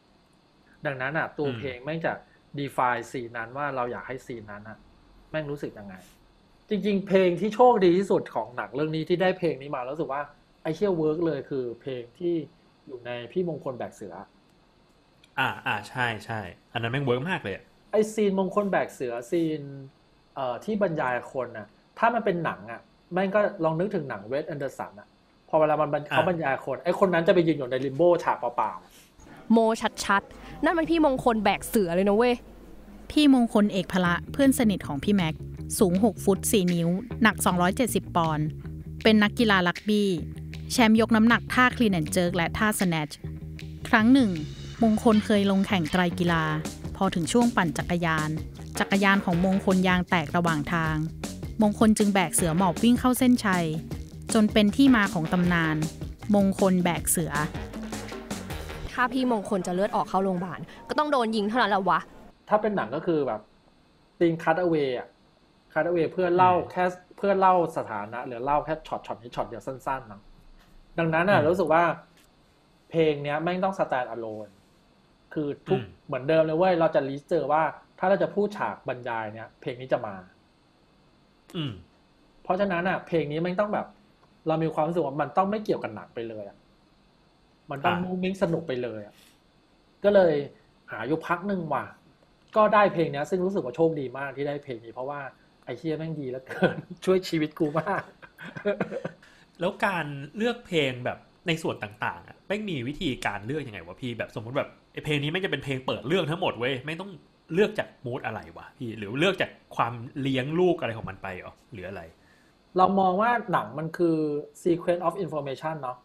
[0.86, 2.14] ดังนั้นอะ ตัวอืมเพลงแม่งจะ
[2.60, 4.78] define ซีนนั้นว่าเราอยากให้ซีนนั้นอะ
[5.32, 5.96] แม่งรู้สึกยังไง
[6.70, 10.22] จริง ๆ เพลงที่โชคดีที่สุดของหนังเรื่องนี้ที่ได้เพลงนี้มาแล้วรู้สึกว่า
[10.62, 12.36] ไอเชี่ย work เลยคือเพลงที่
[12.86, 14.14] อยู่ในพี่มงคลแบกเสือ
[15.40, 16.40] อ่าอ่าใช่ใช่
[16.74, 19.62] อันนั้นแม่ง work มากเลยอะไอซีนมงคลแบกเสือซีน
[20.36, 21.68] เอ่อที่บรรยายคนน่ะ
[22.00, 22.82] ถ้ามันเป็นหนังอะ
[23.14, 25.08] แม่งก็ลองนึกถึงหนัง Wes Anderson อะ
[25.50, 28.72] พอเวลามันบรรเขาบรรยายคนไอคนนั้นจะไปยืนอยู่ใน limbo ฉากเปล่า
[29.52, 29.58] โม
[30.06, 32.36] ชัดๆ นั่นมันพี่มงคลแบกเสือเลยนะเว้ย
[33.12, 35.34] พี่มงคลเอกพละเพื่อนสนิทของพี่แม็ก
[35.80, 36.90] สูง 6 ฟุต 4 นิ้ว
[37.22, 37.36] หนัก
[37.76, 38.48] 270 ปอนด์
[39.04, 40.10] เป็นนักกีฬารักบี้
[40.72, 43.10] แชมป์ยกน้ำหนักท่าคลีนแอนเจิร์กและท่าสแนช
[43.90, 44.32] ครั้งหนึ่ง
[44.84, 46.44] มงคลเคยลงแข่งไตรกีฬา
[46.98, 48.30] พอถึงช่วงปั่นจักรยาน
[48.80, 50.96] จักรยานของมงคลยางแตกระหว่างทาง
[51.62, 53.66] มงคลจึงแบกเสือหมอบวิ่งเข้าเส้นชัย
[54.34, 55.76] จนเป็นที่มาของตำนาน
[56.36, 57.34] มงคลแบกเสือ
[58.92, 63.42] ถ้าพี่มงคลจะเลือดออกเข้าโรงพยาบาลก็ต้องโดนยิงเท่านั้นแหละวะๆถ้าเป็นหนังก็คือแบบ
[64.18, 65.08] ซีนคัตเอา a y อะ
[65.74, 66.84] คัตเอา a y เพื่อเล่าแค่
[67.18, 70.22] เพื่อเล่าสถานะ หรือเล่าแค่ช็อตช็อตนี้ช็อตเดียวสั้นๆเนาะ
[71.00, 71.84] ดังนั้นอะรู้สึกว่า
[72.90, 74.50] เพลงเนี้ยแม่งต้อง stand alone
[75.34, 77.64] คือทุกอืมเหมือนเดิมเลยเว้ยเราจะ list เจอว่า
[78.00, 80.16] ถ้าเราจะพูดฉากบรรยายเนี้ยเพลงนี้จะมา
[81.56, 81.72] อืม
[82.44, 83.88] เพราะฉะนั้นอะ เพลงนี้มันต้องแบบ
[84.48, 86.58] เรามีความรู้สึกว่ามันต้องไม่เกี่ยวกับหนังไปเลยอะ
[87.72, 89.16] มันต้องอะมูมิ่งสนุกไปเลยอะ
[90.04, 90.34] ก็เลย
[90.92, 91.86] หาอยู่พักหนึ่งว่ะ
[92.56, 95.22] ก็ได้เพลงเนี้ยซึ่งรู้สึกว่าโชคดีมากที่ได้เพลงนี้เพราะว่า
[95.66, 98.04] ไอเชียแม่งดีแล้วเกิน ช่วยชีวิตกูมาก
[99.60, 100.06] แล้วการ
[100.38, 107.12] เลือกเพลงแบบในส่วนต่างๆอะแม่งมีวิธีการเลือกยังไงวะพี่แบบสมมติแบบไอเพลงนี้แม่งจะเป็นเพลงเปิดเรื่องทั้งหมดเว้ยไม่ต้อง
[107.54, 112.02] เลือกจากมูดอะไรวะพี่หรือเลือกจากความเลี้ยงลูกอะไรของมันไปเหรอหรืออะไร
[112.78, 114.18] เรามองว่าหนังมันคือ
[114.64, 115.98] sequence of information เนาะ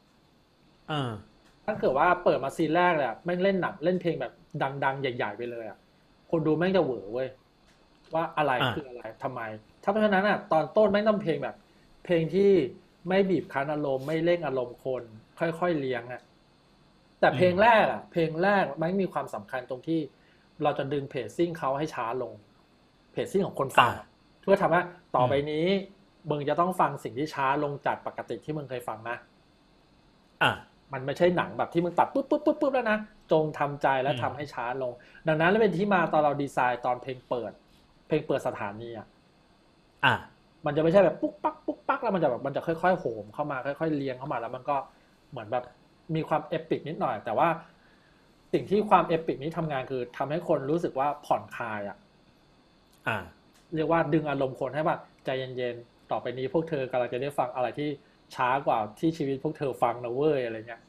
[0.88, 1.10] เออ
[1.64, 4.32] ถ้าเกิดว่าเปิดมาซีนแรกเลยอะแม่งเล่นหนังเล่นเพลงแบบ
[4.84, 5.78] ดังๆ ใหญ่ ๆ ไปเลยอะ
[6.30, 7.28] คนดูแม่งจะเหวอเว้ย
[8.14, 9.40] ว่าอะไรอะคืออะไรทำไม
[9.82, 11.56] ถ้าเพราะฉะนั้นอะตอนต้นแม่งต้องเพลงแบบ
[12.04, 12.50] เพลงที่
[13.08, 15.02] ไม่บีบคั้นอารมณ์ไม่เร่งอารมณ์คน
[15.38, 16.22] ค่อยๆเลี้ยงอะ
[17.20, 20.00] แต่เพลงแรกอะเพลงแรกมันมีความสำคัญตรงที่
[20.62, 22.32] เราจะดึงเพจซิ่งเขาให้ช้าลง
[23.12, 24.06] เพจซิ่งของคนฟังอะ
[24.42, 24.82] เพื่อทำว่า
[25.16, 25.66] ต่อไปนี้
[26.30, 29.16] มึงจะต้องฟังสิ่งที่ช้าลงจากปกติที่มึงเคยฟังนะ
[30.42, 30.52] อะ
[30.92, 32.98] มันไม่ใช่หนังแบบที่มึงตัดปุ๊บปุ๊บปุ๊บปุ๊บแล้วนะ
[33.32, 34.92] จงทำใจและอืมทำให้ช้าลง
[35.26, 37.52] ดังนั้นแล้วเป็นที่มาตอนเราดีไซน์ตอนเพลงเปิด
[38.08, 39.06] เพลงเปิดสถานีอะ
[40.04, 40.14] อะ
[40.66, 44.76] มันจะไม่ใช่แบบปุ๊กปักปุ๊กปักแล้วมันจะแบบมันจะค่อยๆโหมเข้ามาค่อยๆเลี้ยงเข้ามาแล้วมันก็
[45.30, 45.64] เหมือนแบบ
[46.14, 47.48] มีความเอปิกนิดหน่อย แต่ว่า
[48.52, 51.96] สิ่งที่ความเอปิกนี้ทำงานคือทำให้คนรู้สึกว่าผ่อนคลายอะ
[53.08, 53.18] อะ
[53.74, 57.88] เรียกว่าดึงอารมณ์คนให้ว่าใจเย็นๆต่อไปนี้พวกเธอกำลังจะได้ฟังอะไรที่
[58.34, 60.82] ช้ากว่าที่ชีวิตพวกเธอฟังนะเว้ยอะไรเงี้ย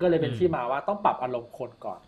[0.00, 2.00] ก็เลยเป็นที่มาว่าต้องปรับอารมณ์คนก่อน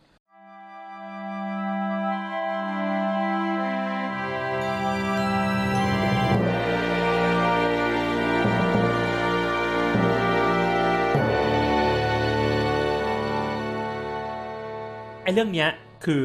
[15.26, 15.70] ไอเรื่องเนี้ย
[16.04, 16.22] คือ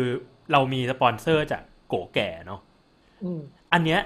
[0.51, 2.61] เรามีสปอนเซอร์จากโก๋แก่เนาะ
[3.23, 3.39] อืม
[3.73, 3.99] อันเนี้ย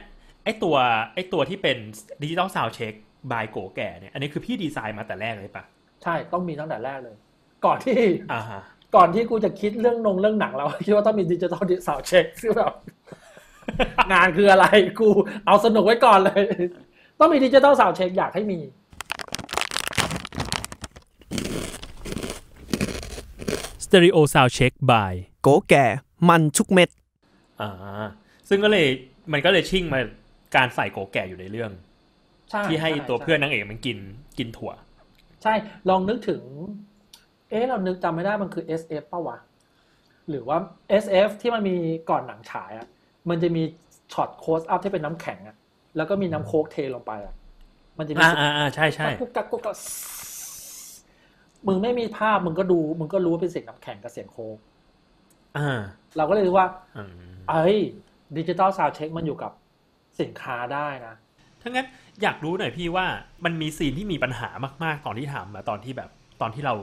[0.44, 0.76] ไอตัว
[1.16, 1.78] ไอตัวที่เป็น
[2.22, 2.94] digital sound check
[3.32, 5.64] by โก๋แก่เนี่ย อันนี้คือพี่ดีไซน์มาแต่แรกเลยปะ
[6.04, 7.16] ใช่ต้องมีตั้งแต่แรกเลย
[7.66, 8.02] ก่อนที่
[8.34, 8.62] อ่าฮะ
[8.96, 12.74] ก่อนที่กูจะคิดเรื่องนงเรื่องหนังเราคิดว่าต้องมีดิ sound check คือแบบ
[14.14, 14.66] งานคืออะไร
[15.00, 15.10] กู
[15.46, 16.44] เอาสนุกไว้ก่อนเลย
[17.20, 18.60] ต้องมี digital sound check อยากให้มี
[23.86, 25.86] stereo sound check by โก๋แก่
[26.30, 26.90] มันทุกเม็ด
[27.62, 27.70] อ่า
[28.50, 28.86] ซึ่งก็เลย
[29.32, 30.00] มันก็เลยชิ่งมา
[30.56, 31.72] การใส่โก๋แก่อยู่ในเรื่อง
[32.52, 33.98] ใช่ที่ให้ช่ตัวช่เพื่อนนางเอกมันกิน
[34.38, 34.72] กินถั่ว
[35.44, 35.54] ใช่
[35.90, 36.42] ลองนึกถึง
[37.50, 39.38] เอ๊ะเรานึกจำไม่ได้มันคือ SF ป่าวะ
[40.30, 40.58] หรือว่า
[41.04, 41.76] SF ที่มันมี
[42.10, 42.88] ก่อนหนังฉายอะ่ะ
[43.30, 43.64] มันจะมี
[44.14, 45.56] ช็อต close up ที่เป็นน้ำแข็งอะ่ะ
[45.98, 47.36] แล้วก็มีน้ำโค้กเทลงไปอะ่ะ
[47.98, 49.78] มันจะมีอ่าเสียงอ่าอ่าใช่ใช่กุ๊กกักกุ๊กกัก
[51.68, 54.58] มึงไม่มีภาพมึงก็ดู มึงก็รู้ว่าเป็นเสียงน้ำแข็งกับเสียงโค้ก
[55.58, 55.82] อ่า
[56.18, 57.10] เราก็เลยรู้ว่าอืม
[57.50, 57.78] เอ้ย
[58.38, 59.52] digital sound check มันอยู่กับ
[60.22, 61.14] สินค้าได้นะ
[61.62, 61.88] ถ้างั้น
[62.22, 63.06] อยากรู้หน่อยพี่ว่า
[63.46, 64.50] มันมีซีนที่มีปัญหา
[64.84, 66.10] มากๆตอนที่ทำอะตอนที่แบบ
[66.42, 66.76] ตอนที่เรา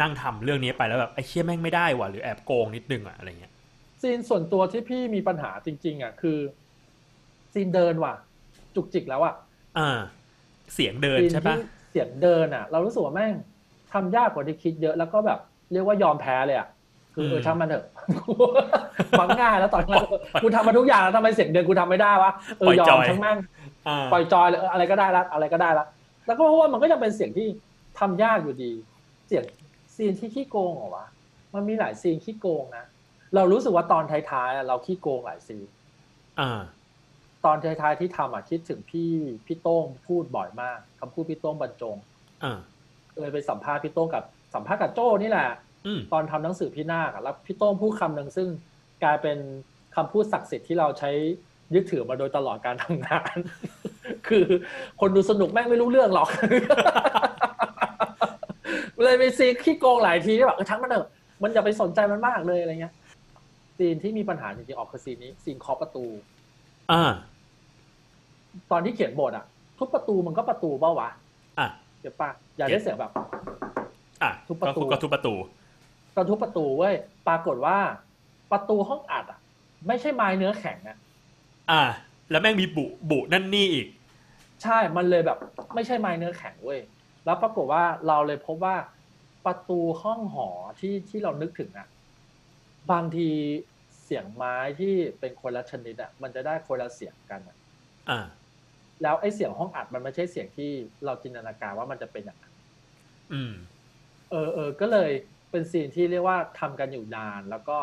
[0.00, 3.52] นั่งทำเรื่องนี้ไปแล้วแบบไอ้เชี่ยแม่งไม่ได้ว่ะหรือแอบโกงนิดนึงอะอะไรเงี้ย
[4.00, 6.38] ซีนส่วนตัวที่พี่มีปัญหาจริง ๆอะคือ
[7.52, 8.14] ซีนเดินว่ะ
[8.74, 9.34] จุกจิกแล้วอะ
[9.78, 9.98] อ่า
[10.74, 13.34] เสียงเดินซีนใช่ปะที่เสียงเดินอะเรารู้สึกว่าแม่ง
[13.92, 15.38] ทำยากกว่าที่คิดเยอะแล้วก็แบบ
[15.72, 16.68] เรียกว่ายอมแพ้เลยอะ
[17.14, 17.84] คือเออช่างมันเถอะ
[19.18, 19.96] ฟังง่ายแล้วตอนนี้
[20.42, 23.38] กูทำมาทุกอย่างแล้วทำไมเสียงเดินกูทำไม่ได้วะเออยอมช่างแม่ง
[23.88, 25.84] อ่าปล่อยจอยเลยเอออะไรก็ได้ละอะไรก็ได้ละ
[26.26, 27.48] แล้วก็เพราะว่ามันก็ยังเป็นเสียงที่
[27.98, 28.72] ทำยากอยู่ดี
[29.26, 29.44] เสียง
[29.94, 31.06] ซีนที่ขี้โกงเหรอวะ
[31.54, 32.84] มันมีหลายซีนขี้โกงนะ
[33.34, 35.66] เรารู้สึกว่าตอนท้ายๆอะเราขี้โกงหลายซีน
[36.40, 36.60] อ่า
[37.44, 39.10] ตอนท้ายๆที่ทำอะคิดถึงพี่
[39.46, 41.96] พี่โต้งพูดบ่อยมากคำพูดพี่โต้งบรรจง
[42.44, 42.60] อ่า
[43.14, 45.48] เคยไปสัมภาษณ์พี่โต้งกับสัมภาษณ์กับโจ้นี่แหละ
[45.86, 48.48] อืมตอนทำหนังสือพี่นาคอะแล้วพี่โต้งพูดคำหนึ่งซึ่ง
[49.02, 49.38] กลายเป็น
[49.96, 51.10] คำพูดศักดิ์สิทธิ์ที่เราใช้
[51.74, 53.36] ยึดถือมาโดยตลอดการทำงาน
[54.28, 54.44] คือ
[55.00, 56.28] คนดูสนุกแม่งไม่รู้เรื่องหรอก
[59.02, 61.08] เลยไปซีนขี้โกงหลายทีที่แบบเออทั้งมันเถอะ
[61.42, 62.94] มันอย่าไปสนใจมันมากเลยอะไรเงี้ย
[63.76, 66.04] ซีนที่มีปัญหาจริงๆออกคือซีนนี้ซีนเคาะประตู
[66.92, 67.02] อ่า
[68.70, 69.44] ตอนที่เขียนบทอะ
[69.78, 71.10] ทุบประตูมันก็ประตูเปล่าวะอะ
[72.00, 73.12] เดี๋ยวป่ะอยากได้เสียงแบบ
[74.22, 75.34] อะทุบประตูก็ก็ทุบประตู
[76.16, 76.94] ตอนทุบประตูเว้ย
[77.28, 77.78] ปรากฏว่า
[78.52, 79.40] ประตูห้องอัดอะ
[79.86, 80.98] ไม่ใช่ไม้เนื้อแข็งอะ
[81.70, 81.82] อ่า
[82.30, 83.86] แล้วแม่งมีบุบุนั่นนี่อีก
[84.62, 85.38] ใช่มันเลยแบบ
[85.74, 86.80] ไม่ใช่ไม้เนื้อแข็งเว้ย
[87.24, 88.76] แล้วปรากฏว่าเราเลยพบว่า
[89.46, 90.48] ประตูห้องหอ
[90.80, 91.88] ที่ที่เรานึกถึงอะ
[92.92, 93.28] บางที
[94.04, 97.56] เสียงไม้ที่เป็นคนละชนิดอะมันจะได้คนละเสียงกันอะ
[98.10, 98.20] อ่า
[99.02, 100.70] แล้วไอ้เสียงห้องอัดมันไม่ใช่เสียงที่
[101.04, 102.54] เราจินตนาการว่ามันจะเป็นอย่างนั้น
[103.32, 103.52] อืม
[104.30, 105.10] เออเออก็เลย
[105.50, 107.78] เป็นซีนที่เรียกว่าทำกันอยู่นาน แล้วก็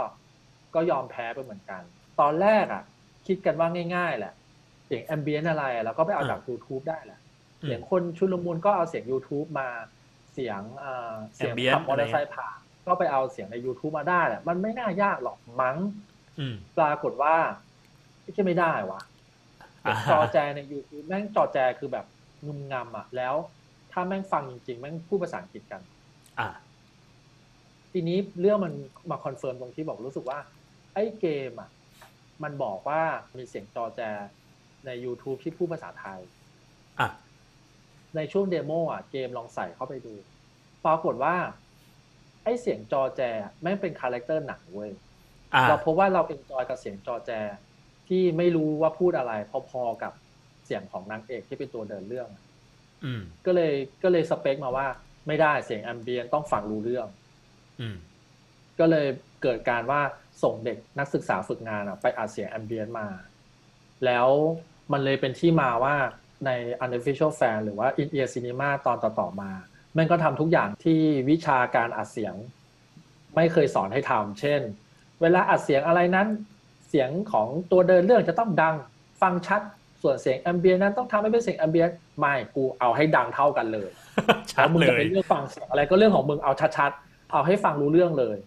[0.75, 1.82] ก็ยอมแพ้ไปเหมือนกัน
[2.19, 2.84] ตอนแรกอะ
[3.27, 4.34] คิดกันว่าง่าย ๆ แหละ
[4.86, 7.19] เสียง ambient อะไรอะเราก็ไปเอาจาก YouTube ได้แหละ
[7.62, 9.67] อืมเสียงคนชุลมุนก็เอาเสียง YouTube มา
[10.34, 15.77] เสียงเอ่อเสียง Ambient ขับมอเตอร์ไซค์ผ่านก็ไปเอาเสียงใน YouTube มาได้แหละ มันไม่น่ายากหรอกมั้ง
[16.39, 17.36] อืมปรากฏว่า
[18.21, 19.16] ไม่ใช่ไม่ได้วะอ่าฮะ
[20.12, 22.06] จอแจใน YouTube แม่งจอแจคือแบบ
[22.45, 23.36] งุมงำอะ แล้ว
[23.91, 25.82] ถ้าแม่งฟังจริงๆ แม่งพูดภาษาอังกฤษกัน
[26.39, 26.47] อ่า
[27.91, 28.73] ทีนี้เรื่องมัน
[29.12, 30.39] มาคอนเฟิร์มตรงที่บอกรู้สึกว่า
[30.93, 31.69] ไอ้เกมอะ
[32.43, 33.02] มันบอกว่า
[33.38, 34.02] มีเสียงจอแจ
[34.86, 36.19] ใน YouTube ที่พูดภาษาไทย
[37.00, 37.10] อะ
[38.15, 40.13] ในช่วง demo อะเกมลองใส่เข้าไปดู
[40.86, 41.36] ปรากฏว่า
[42.43, 43.21] ไอ้เสียงจอแจ
[43.62, 44.91] แม่งเป็นคาแรคเตอร์หนังเว้ย
[45.54, 47.32] อ่าเราพบว่าเรา enjoy กับเสียงจอแจ
[48.07, 49.33] ที่ไม่รู้ว่าพูดอะไร
[49.69, 50.13] พอๆกับ
[50.65, 52.29] เสียงของนางเอกที่เป็นตัวเดินเรื่อง
[53.05, 54.87] อืมก็เลยก็เลยสเปคมาว่า
[55.27, 57.07] ไม่ได้เสียง ambient ต้องฟังรู้เรื่อง
[57.81, 57.95] อืม
[58.79, 59.07] ก็เลย
[59.43, 60.01] เกิดการว่า
[60.43, 63.07] ส่งเด็กนักศึกษาฝึกงานอะไปอัดเสียงแอมเบียนมา
[64.05, 64.27] แล้ว
[64.91, 65.95] มันเลยเป็นที่มาว่า
[66.45, 66.51] ใน
[66.85, 69.51] unofficial fan หรือว่า in ear cinema ตอนต่อๆมา
[69.97, 72.35] มันก็ทำทุกอย่างที่วิชาการอัดเสียง
[73.35, 74.61] ไม่เคยสอนให้ทำเช่น
[75.21, 76.27] เวลาอัดเสียงอะไรนั้น
[76.97, 78.75] เสียงของตัวเดินเรื่องจะต้องดัง
[79.21, 79.62] ฟังชัด
[80.01, 83.89] ส่วนเสียงแอมเบียนนั้นต้องทำให้เป็นเสียงแอมเบียนไม่กูเอาให้ดังเท่ากันเลย
[84.51, 88.38] ชัดแล้วมึงเลยจะไปเลือกฟังเสียงอะไรก็เรื่องของมึงเอาชัดๆเอาให้ฟังรู้เรื่องเลย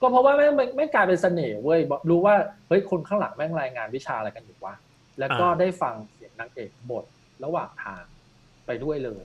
[0.00, 2.34] ก็เพราะว่าแม่งไม่ไม่กลายเป็นเสน่ห์เว้ยบอกรู้ว่า
[2.68, 4.74] เฮ้ยคนข้างหลังแม่งรายงานวิชาอะไรกันอยู่วะ
[5.18, 7.04] แล้วก็อ่าได้ฟังเสียงนางเอกบท
[7.44, 8.04] ระหว่างทาง
[8.66, 9.22] ไปด้วยเลย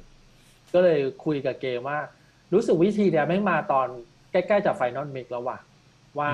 [0.74, 2.00] ก็เลยคุยกับเกมว่า
[2.54, 3.88] รู้สึกวิธีเดียแม่งมาตอน
[4.32, 5.58] ใกล้ๆจาก final mix แล้วว่ะ
[6.20, 6.30] ว่า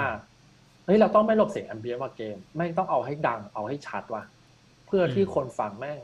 [0.89, 4.23] เฮ้ยเราต้องไม่หลบเสียง ambient ว่าเกมแม่งต้องเอาให้ดังเอาให้ชัดว่ะ
[4.88, 5.99] เพื่อที่คนฟังแม่ง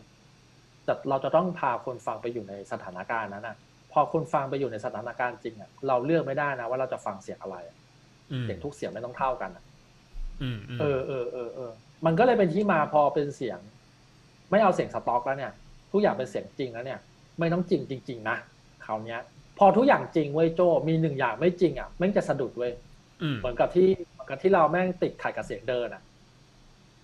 [0.85, 3.55] แต่เราจะต้องพาคนฟังไปอยู่ในสถานการณ์นั้นอะ
[3.91, 7.77] พอคนฟังไปอยู่ในสถานการณ์จริงอะเราเลือกไม่ได้นะว่าเราจะฟังเสียงอะไรอะ
[8.31, 9.63] อืมเสียงทุกเสียงไม่ต้องเท่ากันอะ
[10.41, 11.71] อืมอืมเออเออเออเออ
[12.05, 13.59] มันก็เลยเป็นที่มาพอเป็นเสียง
[14.51, 15.51] ไม่เอาเสียงสต็อกแล้วเนี่ย
[15.91, 16.99] ทุกอย่างเป็นเสียงจริงแล้วเนี่ย
[17.39, 18.37] ไม่ต้องจริงจริง ๆ นะ
[18.85, 19.19] คราวเนี้ย
[19.57, 22.71] พอทุกอย่างจริงเว้ยโจมีหนึ่งอย่างไม่จริงอะแม่งจะสะดุดเว้ย
[23.21, 26.01] อืมเหมือนกับที่เหมือน กับที่เราแม่งติดขัดกับเสียงเดินอะ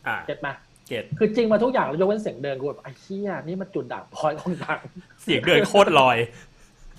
[0.07, 0.49] อ่า get ไหม
[0.87, 4.79] get คือจริงมาทุกอย่างแล้วยกเว้นเสียงเดินกูแบบไอ้เชี่ยนี่มันจุดด่างพร้อยของหนัง
[5.21, 6.17] เสียงเดินโคตรลอย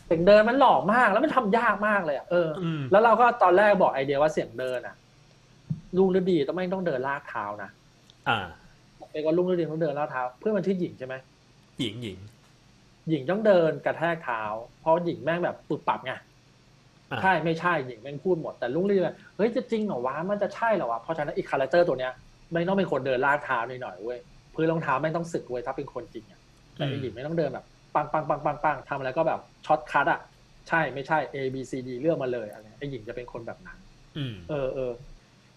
[0.07, 4.95] เสียงเดินมันหล่อมากแล้วมันทำยากมากเลยอะเออออืมแล้วเราก็ตอนแรกบอกไอเดียว่าเสียงเดินอะ
[5.97, 7.71] รุ่งฤดีต้องไม่ต้องเดินลากเท้านะ
[8.29, 8.39] อ่า
[9.11, 11.15] เอกว่ารุ่งฤดีต้องเดินลากเท้า เพื่อนมันชื่อหญิงใช่ไหม
[11.81, 12.19] หญิงหญิง
[13.09, 14.43] หญิงต้องเดินกระแทกเท้า
[14.81, 16.19] เพราะหญิงแม่งแบบปุบปับไงอ่า
[17.23, 22.13] ใช่ไม่ใช่หญิงแม่งพูดหมดแต่รุ่งฤดีแบบเฮ้ยจะจริงเหรอวะมันจะใช่เหรอวะเพราะฉะนั้นอีกคาแรคเตอร์ตัวเนี้ย
[22.51, 24.19] แม่งต้องเป็นคนเดินลากเท้าหน่อยๆเว้ย
[24.55, 26.41] พื้นรองเท้าแม่งต้องสึกเว้ยถ้าเป็นคนจริงอะ
[26.75, 30.21] แต่ไอ้หญิงไม่ต้องเดินแบบปังปังปังปังปังทำอะไรก็แบบ shortcut อะ
[30.69, 33.79] ใช่ไม่ใช่ A B C D เลือกมาเลยอะไรไอ้หญิงจะเป็นคนแบบนั้น
[34.17, 34.93] อืมเออเออ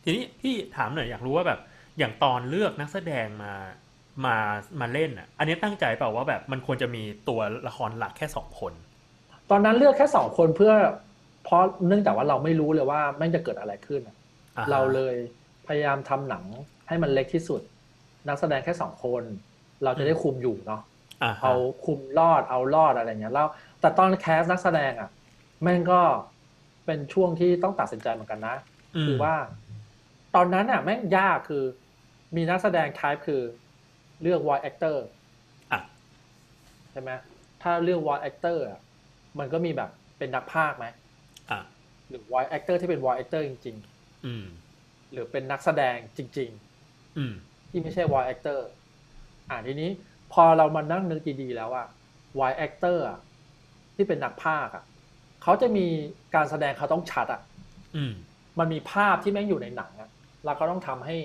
[0.03, 1.59] ทีนี้พี่ถามหน่อยอยากรู้ว่าแบบ
[1.99, 3.53] อย่างตอนเลือกนักแสดงมา
[4.25, 4.35] มา
[4.79, 8.73] มาเล่นอะ อันนี้ตั้งใจเปล่าว่าแบบมันควรจะมีตัวละครหลักแค่สองคน
[9.51, 10.73] ตอนนั้นเลือกแค่สองคนเพื่อ
[11.45, 14.15] เพราะเนื่องจากว่าเราไม่รู้เลยว่าแม่งจะเกิดอะไรขึ้นอะ
[14.57, 15.15] อ่าฮะเราเลย
[15.67, 16.43] พยายามทำหนัง
[16.87, 17.61] ให้มันเล็กที่สุด
[18.27, 19.23] นักแสดงแค่สองคน
[19.83, 20.81] เราจะได้คุมอยู่เนาะ
[21.23, 21.53] อ่าฮะเอา
[21.85, 23.47] คุมรอดเอารอดอะไรเงี้ยแล้ว
[23.81, 25.09] แต่ตอนแคสนักแสดงอะ
[25.63, 26.01] แม่งก็
[26.85, 28.55] เป็นช่วงที่ต้องตัดสินใจเหมือนกันนะ
[28.95, 29.33] มคือว่า
[30.35, 31.63] ตอนนั้นอะ แม่งยากคือ
[32.35, 33.41] มีนักแสดง type คือ
[34.21, 34.97] เลือก voice actor
[35.71, 35.81] อะ
[36.91, 37.11] ใช่ไหม
[37.61, 38.79] ถ้าเลือก voice actor อะ
[39.39, 41.04] มันก็มีแบบเป็นนักพากย์ไหมอะ
[42.09, 43.77] หรือ voice actor ที่เป็น voice actor จริง
[44.23, 46.51] อืมๆหรือเป็นนักแสดงจริง
[47.17, 48.59] อืมๆที่ไม่ใช่ voice actor
[49.49, 49.89] อ่าทีนี้
[50.33, 51.87] พอเรามานั่งนึกดีๆแล้วอะ
[52.39, 53.19] voice actor อะ
[53.95, 54.83] ที่เป็นนักพากย์อะ
[55.43, 55.85] เขาจะมี
[56.35, 57.41] การแสดงเขาต้องชัดอะ
[57.95, 58.13] อืม
[58.59, 60.09] มันมีภาพที่แม่งอยู่ในหนังอะ
[60.45, 61.15] แล้วก็ต้องทำให้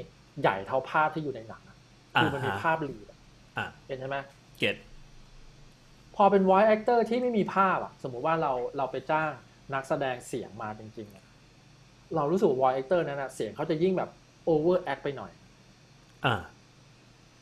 [0.40, 1.78] ใหญ่เท่าภาพที่อยู่ในหนังอะ
[2.16, 3.18] คือมันมีอ่าฮะภาพลีดอะ
[3.56, 4.16] อะเป็นใช่ไหม
[4.58, 4.76] เก็ต
[6.16, 9.32] พอเป็น voice actor ที่ไม่มีภาพอะสมมุติว่าเราเราไปจ้าง
[9.74, 11.24] นักแสดงเสียงมาจริงๆอะ
[12.16, 14.10] เรารู้สึกว่า voice actor นั้นอะเสียงเขาจะยิ่งแบบ
[14.48, 15.32] over act ไปหน่อย
[16.24, 16.34] อ่า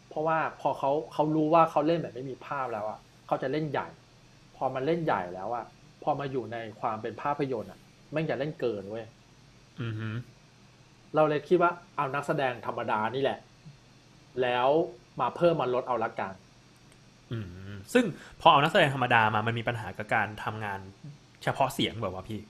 [0.08, 3.88] เพราะว่าพอเขาเขารู้ว่าเขาเล่นแบบไม่มีภาพแล้วอะเขาจะเล่นใหญ่
[4.56, 5.64] พอมันเล่นใหญ่แล้วอะ
[6.02, 7.78] พอมาอยู่ในความเป็นภาพยนตร์อะ
[8.12, 9.06] แม่งจะเล่นเกินเว้ย
[9.82, 10.08] อือฮึ
[11.14, 13.38] เราเลยคิดว่าเอานักแสดงธรรมดานี่แหละ
[14.42, 14.68] แล้ว
[15.20, 16.34] มาเพิ่มมาลดเอาละกัน
[17.32, 17.38] อื
[17.70, 18.04] มซึ่ง
[18.40, 20.80] พอเอานักแสดงธรรมดามามันมีปัญหากับการทำงาน
[21.42, 22.40] เฉพาะเสียงแบบว่าพี่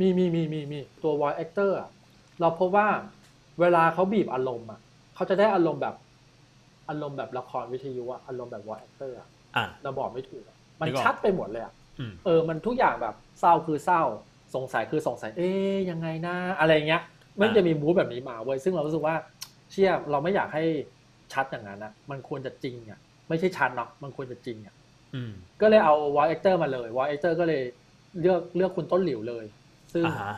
[0.00, 1.90] มีมีมีมีมีตัว voice actor อะ
[2.40, 2.88] เราพบว่า
[3.60, 4.80] เวลาเขาบีบอารมณ์อะ
[5.14, 5.94] เขาจะได้อารมณ์แบบ
[6.88, 14.02] อารมณ์แบบละครวิทยุอะอารมณ์แบบ voice actor อะอะเราบอกไม่ถูกอะมันนึกออกชัดไปหมดเลยอะอืมเออ มันทุกอย่างแบบเศร้าคือเศร้า
[14.54, 17.02] สงสัยคือสงสัย เอ๊ยยังไงนะอะไรเงี้ย
[17.40, 19.14] มันจะมีมูฟแบบนี้มาเว้ยซึ่งเรารู้สึกว่า
[19.70, 20.64] เชี่ยเราไม่อยากให้
[21.32, 24.74] ชัดอย่างนั้นนะมันควรจะจริงอะ ไม่ใช่ชัดเนาะมันควรจะจริงอะ
[25.14, 27.62] อืมก็เลยเอา voice actor มาเลย voice actor ก็เลย
[28.20, 29.44] เลือกเลือกคุณต้นหลิวเลย
[29.92, 30.34] ซึ่งอ่าฮะ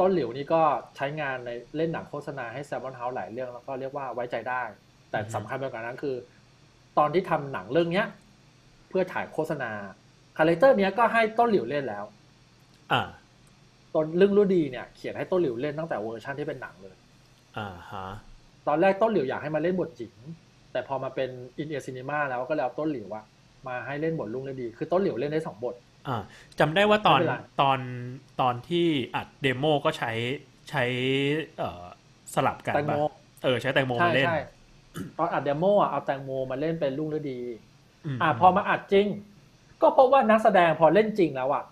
[0.00, 0.62] ต้นหลิวนี่ก็
[0.96, 4.62] ใช้งานในเล่นหนังโฆษณาให้แซมมอนเฮาส์หลายเรื่องแล้วก็เรียกว่าไว้ใจได้
[5.10, 6.14] แต่อือฮึสำคัญไปกว่านั้นคือ
[6.98, 8.06] ตอนที่ทำหนังเรื่องเนี้ย
[8.88, 9.70] เพื่อถ่ายโฆษณา
[10.38, 12.04] คาแรคเตอร์เนี้ยก็ให้ต้นหลิวเล่นแล้ว
[12.92, 13.02] อ่า
[13.94, 16.96] ต้นเรื่องรู้ดีเนี่ยเขียนให้ต้นหลิวเล่นตั้งแต่เวอร์ชันที่เป็นหนังเลย
[17.56, 18.06] อ่าฮะ
[18.68, 20.14] ตอนแรกต้นหลิวอยากให้มาเล่นบทหญิง
[20.72, 23.24] แต่พอมาเป็น In-Ear Cinema แล้วก็เลยเอาต้นหลิวอะ
[23.68, 25.87] มาให้เล่นบทรุ่งฤดี คือต้นหลิวเล่นได้สองบทอ่า
[26.60, 27.78] จำได้ว่าตอนไม่เป็นไรตอน
[28.40, 30.12] ตอนที่อัด demo ก็ใช้
[30.70, 30.84] ใช้
[31.58, 31.84] เอ่อ
[32.34, 34.40] สลับกันแตงโมปะเออใช้แตงโมใช่มาเล่นใช่
[35.18, 37.40] ตอนอัด demo อะเอาแตงโมมาเล่นเป็นรุ่งฤดี
[38.16, 39.06] มอ่าพอมาอัดจริง
[39.82, 41.64] ก็พบว่านักแสดงพอเล่นจริงแล้วอะ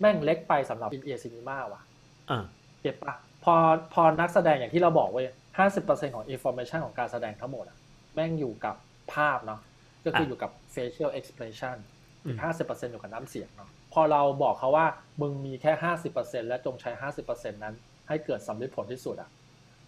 [0.00, 1.82] แม่งเล็กไปสำหรับ In-Ear Cinema ว่ะ
[2.30, 2.42] อ่า
[2.80, 3.54] get ปะพอ
[3.92, 5.26] พอนักแสดงอย่างที่เราบอกเว้ย
[5.58, 7.78] ห้าสิบเปอร์เซ็นของ information ของการแสดงทั้งหมดอะ
[8.14, 8.74] แม่งอยู่กับ
[9.14, 9.60] ภาพเนาะ
[10.04, 11.76] ก็คืออยู่กับ facial expression
[12.24, 14.86] อืมห้าสิบเปอร์เซ็นอยู่กับน้ำเสียงเนาะ พอเราบอกเขาว่า
[15.20, 17.74] มึงมีแค่ห้าสิบเปอร์เซ็นและจงใช้ห้าสิบเปอร์เซ็นนั้น
[18.08, 19.30] ให้เกิดสำเร็จผลที่สุดอะ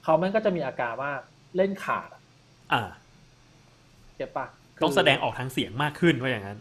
[0.05, 1.12] เขาแม่งก็จะมีอาการว่า
[1.57, 2.23] เล่นขาดอะ
[2.73, 2.83] อ่า
[4.17, 6.59] เก็บปะคือต้องแสดงออกทางเสียงมากขึ้นว่าอย่างนั้น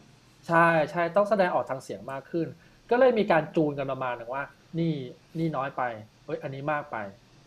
[0.48, 2.48] ใช่ใช่ต้องแสดงออกทางเสียงมากขึ้น
[2.90, 4.44] ก็เลยมีการจูนกันประมาณหนึ่งว่า
[4.80, 4.94] นี่
[5.40, 5.82] นี่น้อยไป
[6.26, 6.98] เฮ้ยอันนี้มากไป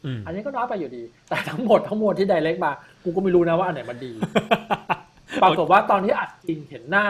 [0.04, 4.12] อืมอันนี้ก็น้อยไปอยู่ดี แต่ทั้งหมดทั้งมวลที่ไดเรกมา กูก็ไม่รู้นะว่าอันไหนมันดี
[5.42, 7.06] ปรากฏว่าตอนที่อัดจริงเห็นหน้า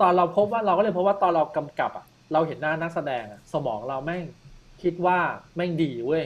[0.00, 4.22] ตอนเราพบว่าเราก็เลยพบว่าตอนเรากำกับอะ เราเห็นหน้านักแสดงอะสมองเราแม่ง
[4.82, 5.18] คิดว่า
[5.56, 6.24] แม่งดีเว้ย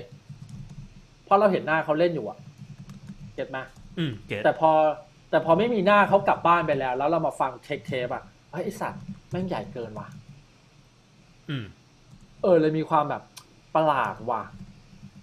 [1.24, 2.38] เพราะเราเห็นหน้าเขาเล่นอยู่อะ
[3.34, 3.58] get ไหม
[3.98, 4.70] อืม get แต่พอ
[5.30, 10.08] แต่พอไม่มีหน้าเขากลับบ้านไปแล้ว แล้วเรามาฟัง take เทปอะเฮ้ยไอสัตว์แม่งใหญ่เกินว่ะ
[11.50, 11.64] อืม
[12.42, 13.22] เออเลยมีความแบบ
[13.74, 14.42] ประหลาดว่ะ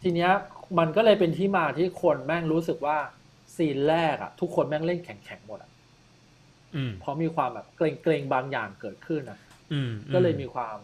[0.01, 0.31] ทีเนี้ย
[0.79, 2.97] มันก็เลยเป็นที่มาที่คนแม่งรู้สึกว่า
[3.55, 5.78] ซีนแรกอะทุกคนแม่งเล่นแข็งๆหมดอะอืม
[7.01, 9.39] เพราะมีความแบบเกร็งเกร็งๆบางอย่างเกิดขึ้นอะ
[9.71, 10.77] อืมก็เลยมีความ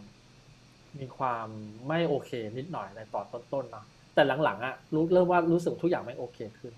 [0.99, 1.47] มีความ
[1.88, 6.73] ไม่โอเคนิดหน่อยในตอนต้นๆเนาะแต่หลังๆอะรู้เริ่มว่ารู้สึกทุกอย่างไม่โอเคขึ้น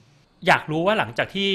[0.47, 1.51] อยากรู้ว่าหลังจากที่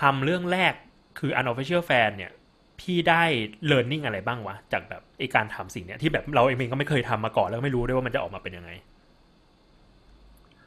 [0.00, 0.74] ทำเรื่องแรก
[1.18, 2.32] คือ unofficial fan เนี่ย
[2.80, 3.22] พี่ได้
[3.70, 8.70] learning อะไรบ้างวะ จากแบบไอการทำสิ่งเนี้ยที่แบบเราเองก็ไม่เคยทำมาก่อนแล้วก็ไม่รู้ด้วยว่ามันจะออกมาเป็นยังไง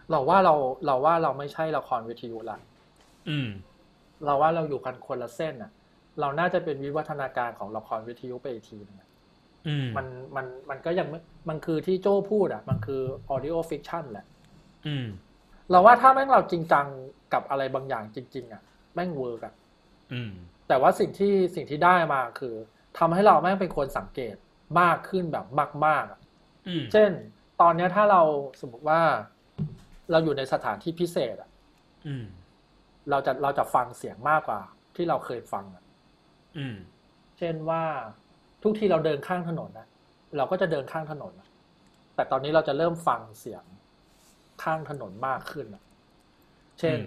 [0.09, 2.57] เราว่าเราเราว่าเราไม่ใช่ละครวิทยุละ
[3.29, 3.49] อืม
[4.25, 5.71] เราว่าเราอยู่กันคนละเส้นอะ
[6.20, 9.09] เราน่าจะเป็นวิวัฒนาการของละครวิทยุไปอีกทีนึงอะ
[9.68, 10.05] อืมมัน
[10.36, 13.01] มันมันก็ยังไม่มันคือที่โจ้พูดอะมันคือ
[13.34, 14.26] audio fiction แหละ
[14.88, 15.07] อืม
[15.70, 16.86] เราว่าถ้าแม่งเราจริงจัง
[17.34, 18.62] กับอะไรบางอย่างจริง ๆอะ
[18.93, 19.53] แม่งเวิร์กอะ
[20.14, 20.32] อืม
[20.68, 22.55] แต่ว่าสิ่งที่สิ่งที่ได้มาคือ
[22.97, 24.36] ทำให้เราแม่งเป็นคนสังเกต
[24.80, 25.45] มากขึ้นแบบ
[25.86, 26.20] มากๆอะ
[26.68, 27.12] อืมเช่น
[27.62, 28.22] ตอนเนี้ยถ้าเรา
[28.62, 29.01] สมมติว่า
[30.12, 31.49] เราอยู่ในสถานที่พิเศษอะ
[32.07, 32.26] อืม
[33.09, 34.59] เราจะเราจะฟังเสียงมากกว่า
[34.95, 35.90] ที่เราเคยฟังอะอืม
[37.37, 37.83] เช่นว่า
[38.63, 39.87] ทุกที่เราเดินข้างถนนนะ
[40.37, 41.49] เราก็จะเดินข้างถนนนะ
[42.15, 43.63] แต่ตอนนี้เราจะเริ่มฟังเสียง
[44.63, 45.83] ข้างถนนมากขึ้นอะ
[46.79, 47.05] เช่นอืม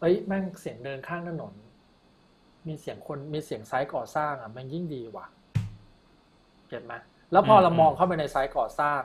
[0.00, 1.52] เอ้ยแม่งเสียงเดินข้างถนน
[2.68, 5.26] มีเสียงคนมีเสียงไซต์ก่อสร้างอะแม่งยิ่งดีว่ะ
[6.68, 6.94] เก็ตไหม
[7.32, 9.00] แล้วพอเรามองเข้าไปในไซต์ก่อสร้าง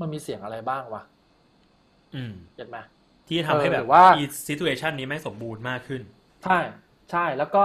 [0.00, 1.02] มันมีเสียงอะไรบ้างวะ
[2.14, 2.78] อืมเก็ตไหม
[3.28, 6.02] ที่ทำให้เออแบหบรือว่าอี situation นี้แม่งสมบูรณ์มากขึ้น
[6.44, 6.58] ใช่
[7.10, 7.64] ใช่แล้วก็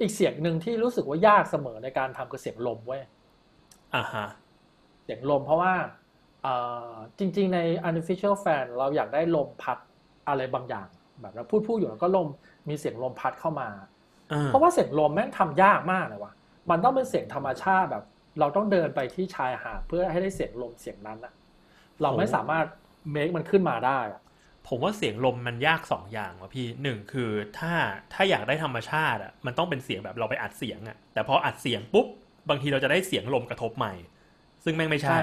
[0.00, 3.02] อีกเสียงหนึ่งที่รู้สึกว่ายากเสมอในการทำคือเสียงลมเว้ย
[3.94, 4.26] อ่าฮะ
[5.04, 5.74] เสียงลมเพราะว่า
[6.42, 6.54] เอ่
[6.90, 9.78] อจริง ๆ ใน unofficial fan เราอยากได้ลมพัด
[10.28, 10.88] อะไรบางอย่าง
[11.20, 12.28] แบบเราพูดพูดอยู่แล้วก็ลม
[12.68, 13.68] มีเสียงลมพัดเข้ามา
[14.32, 16.32] อ่าเพราะว่าเสียงลมแม่งทำยากมากเลยว่ะ
[16.70, 18.04] มันต้องเป็นเสียงธรรมชาติแบบ
[18.40, 21.32] เราต้องเดินไปที่ชายหาดเพื่อให้ได้เสียงลมเสียงนั้นอะ
[22.02, 22.66] เราไม่สามารถ
[23.10, 24.20] เมคมันขึ้นมาได้อะ
[24.68, 27.72] ผมว่าเสียงลมมันยากสองอย่างว่ะพี่หนึ่งคือถ้า
[28.12, 32.06] ถ้าอยากได้ธรรมชาติอะมันต้องเป็นเสียงแบบเราไปอัดเสียงอะแต่พออัดเสียงปุ๊บ
[32.48, 33.94] บางทีเราจะได้เสียงลมกระทบใหม่
[34.64, 35.16] ซึ่งแม่งไม่ใช่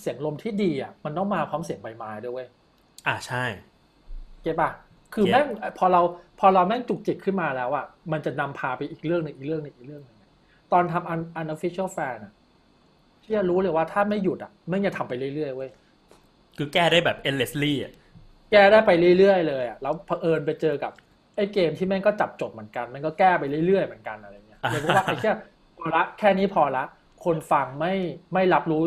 [0.00, 2.48] เสียงลมที่ดีอะมันต้องมาพร้อมเสียงใบไม้ด้วยเว้ย
[3.06, 3.44] อ่าใช่
[4.42, 4.70] เก็ตป่ะ
[5.14, 5.46] คือเก็ตแม่ง
[5.78, 6.00] พอเรา
[6.40, 10.16] พอเราแม่งจุกจิกขึ้นมาแล้วอะมันจะนำพาไปอีกเรื่องหนึ่งอีกเรื่องหนึ่งอีกเรื่องหนึ่ง
[10.72, 12.32] ตอนทำ un- unofficial fan อะ
[13.22, 15.70] ที่จะรู้เลยว่าถ้าไม่หยุดอะแม่งจะทำไปเรื่อยๆเว้ย
[16.56, 17.92] คือแก้ได้แบบ endlessly อะ
[18.52, 20.92] แก้ได้ไปเรื่อยๆเลยอะแล้วเผอิญไปเจอกับ
[21.36, 25.30] ไอ้เกมที่แม่งก็จับจบเหมือนกันแม่งก็แก้ไปเรื่อยๆเหมือนกันอะไรเงี้ยอ่าเลยรู้ว่าไอ้แค่
[25.78, 26.84] พอละแค่นี้พอละ
[27.24, 27.94] คนฟังไม่
[28.34, 28.82] ไม่รับรู้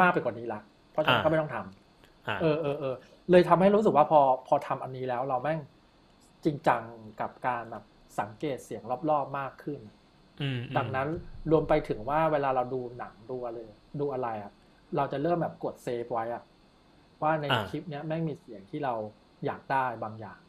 [0.00, 0.60] มากไปกว่านี้ละ
[0.92, 2.94] เพราะฉะนั้นก็ไม่ต้องทำอ่าเออเออเออ
[3.30, 5.60] เลยทำให้รู้สึกว่าพอพอทำอันนี้แล้วเราแม่ง
[6.44, 6.82] จริงจัง
[7.20, 7.84] กับการแบบ
[8.20, 9.80] สังเกตเสียงรอบๆมากขึ้น
[10.40, 11.08] อืมดังนั้น
[11.50, 13.58] รวมไปถึงว่าเวลาเราดูหนังดูอะไร
[14.00, 14.52] ดูอะไรอะ
[14.96, 16.42] เราจะเริ่มแบบกดเซฟไว้อะ
[17.22, 18.94] ว่าในอ่าคลิปเนี้ยแม่งมีเสียงที่เรา
[19.44, 20.40] อยากได้บางอย่าง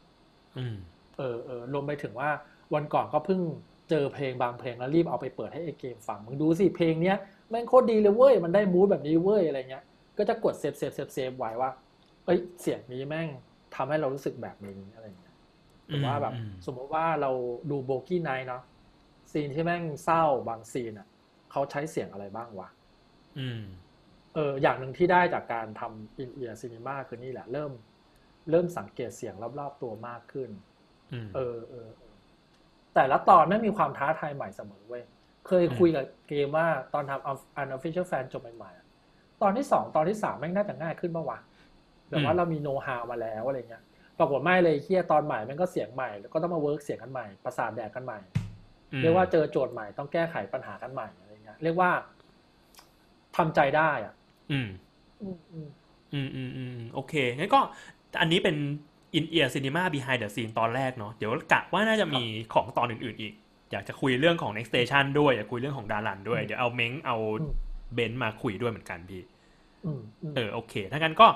[0.57, 0.75] อืม
[1.17, 2.29] เออเออรวมไปถึงว่า
[2.73, 3.41] วันก่อนก็เพิ่ง
[3.89, 7.17] เจอเพลงบางเพลงแล้วรีบเอาไปเปิดให้ไอเกมฟังมึงดูสิเพลงเนี้ย
[7.49, 9.83] แม่งโคตรดีเลยเว้ยมันได้ mood แบบนี้เว้ยอะไรเงี้ย
[10.17, 11.69] ก็จะกด save save save save ไว้ว่า
[12.25, 13.27] เอ้ยเสียงนี้แม่ง
[13.75, 15.35] ทำให้เรารู้สึกแบบนี้อะไรเงี้ย
[15.87, 17.31] หรือว่าแบบอืมสมมติว่าเรา
[17.71, 18.63] ดู Boogie Nights เนาะ
[19.31, 21.07] scene ที่แม่งเศร้าบาง scene อะ
[21.51, 22.69] เขาใช้เสียงอะไรบ้างวะ
[23.39, 23.61] อืม
[24.35, 27.71] เอออย่างหนึ่งที่ได้จากการทำ In-Ear Cinema คือนี่แหละ เริ่ม
[28.51, 30.49] เริ่มสังเกตเสียงรอบๆตัวมากขึ้น
[31.13, 32.13] อืมเออเออเออ
[32.95, 35.03] แต่ละตอนแม่งมีความท้าทายใหม่เสมอเว้ย
[35.47, 38.87] เคยคุยกับเกมว่าตอนทำ Unofficial แฟน จบใหม่ๆอะ
[39.41, 41.39] ตอนที่สองตอนที่สามแม่งน่าจะง่ายขึ้นปะวะ
[42.09, 43.83] แบบว่าเรามีโน้ตฮาวมาแล้วอะไรเงี้ย
[44.19, 48.19] ปรากฏไม่เลยเหี้ยตอนใหม่แม่งก็เสียงใหม่ แล้วก็ต้องมา work เสียงกันใหม่ ประสาทแดกกันใหม่
[49.01, 51.91] เรียกว่าเจอโจทย์ใหม่ต้องแก้ไขปัญหากันใหม่อะไรเงี้ย เรียกว่า
[53.37, 54.13] ทำใจได้อะ
[54.51, 54.67] อืม
[55.21, 55.67] อืมอืม
[56.13, 57.59] อืมอืมอืมโอเคงั้นก็
[58.21, 58.55] อันนี้เป็น
[59.17, 62.23] in ear cinema behind the scene ตอนแรกเนาะเดี๋ยวกะว่าน่าจะมี
[62.53, 63.33] ของตอนอื่นๆอีก
[63.71, 67.17] อยากจะคุยเรื่องของ next station ด้วย อยากคุยเรื่องของดารันด้วย เดี๋ยวเอาเม้งเอา
[67.93, 69.23] เบนซ์มาคุยด้วยเหมือนกันพี่
[69.85, 71.27] อืมอืมเออโอเคถ้างั้นก็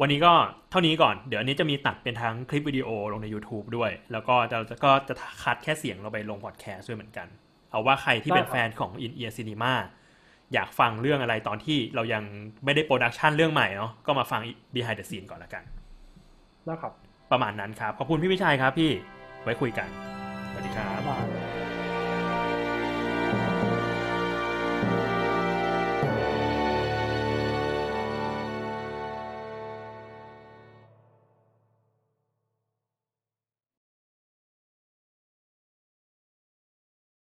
[0.00, 0.32] วันนี้ก็
[0.70, 7.28] เท่านี้ก่อน เดี๋ยวอันนี้จะมีตัดเป็นทั้งคลิปวิดีโอลงใน YouTube ด้วย แล้วก็จะก็จะคัดแค่เสียงเราไปลงพอดแคสต์ด้วยเหมือนกัน
[7.70, 9.88] เอาว่าใครที่เป็นแฟนของ In Ear Cinema อยา
[10.66, 12.22] กฟังเรื่องอะไรตอนที่เรายัง
[12.64, 14.40] ไม่ได้โปรดักชันเรื่องใหม่เนาะก็มาฟัง
[14.74, 15.62] Behind the Scene ก่อนละกัน
[16.68, 16.92] นะครับ
[17.32, 18.90] ประมาณนั้นครับ ขอบคุณพี่วิชัยครับพี่
[19.42, 19.88] ไว้คุยกัน
[20.50, 21.33] สวัสดีครับบ๊ายบาย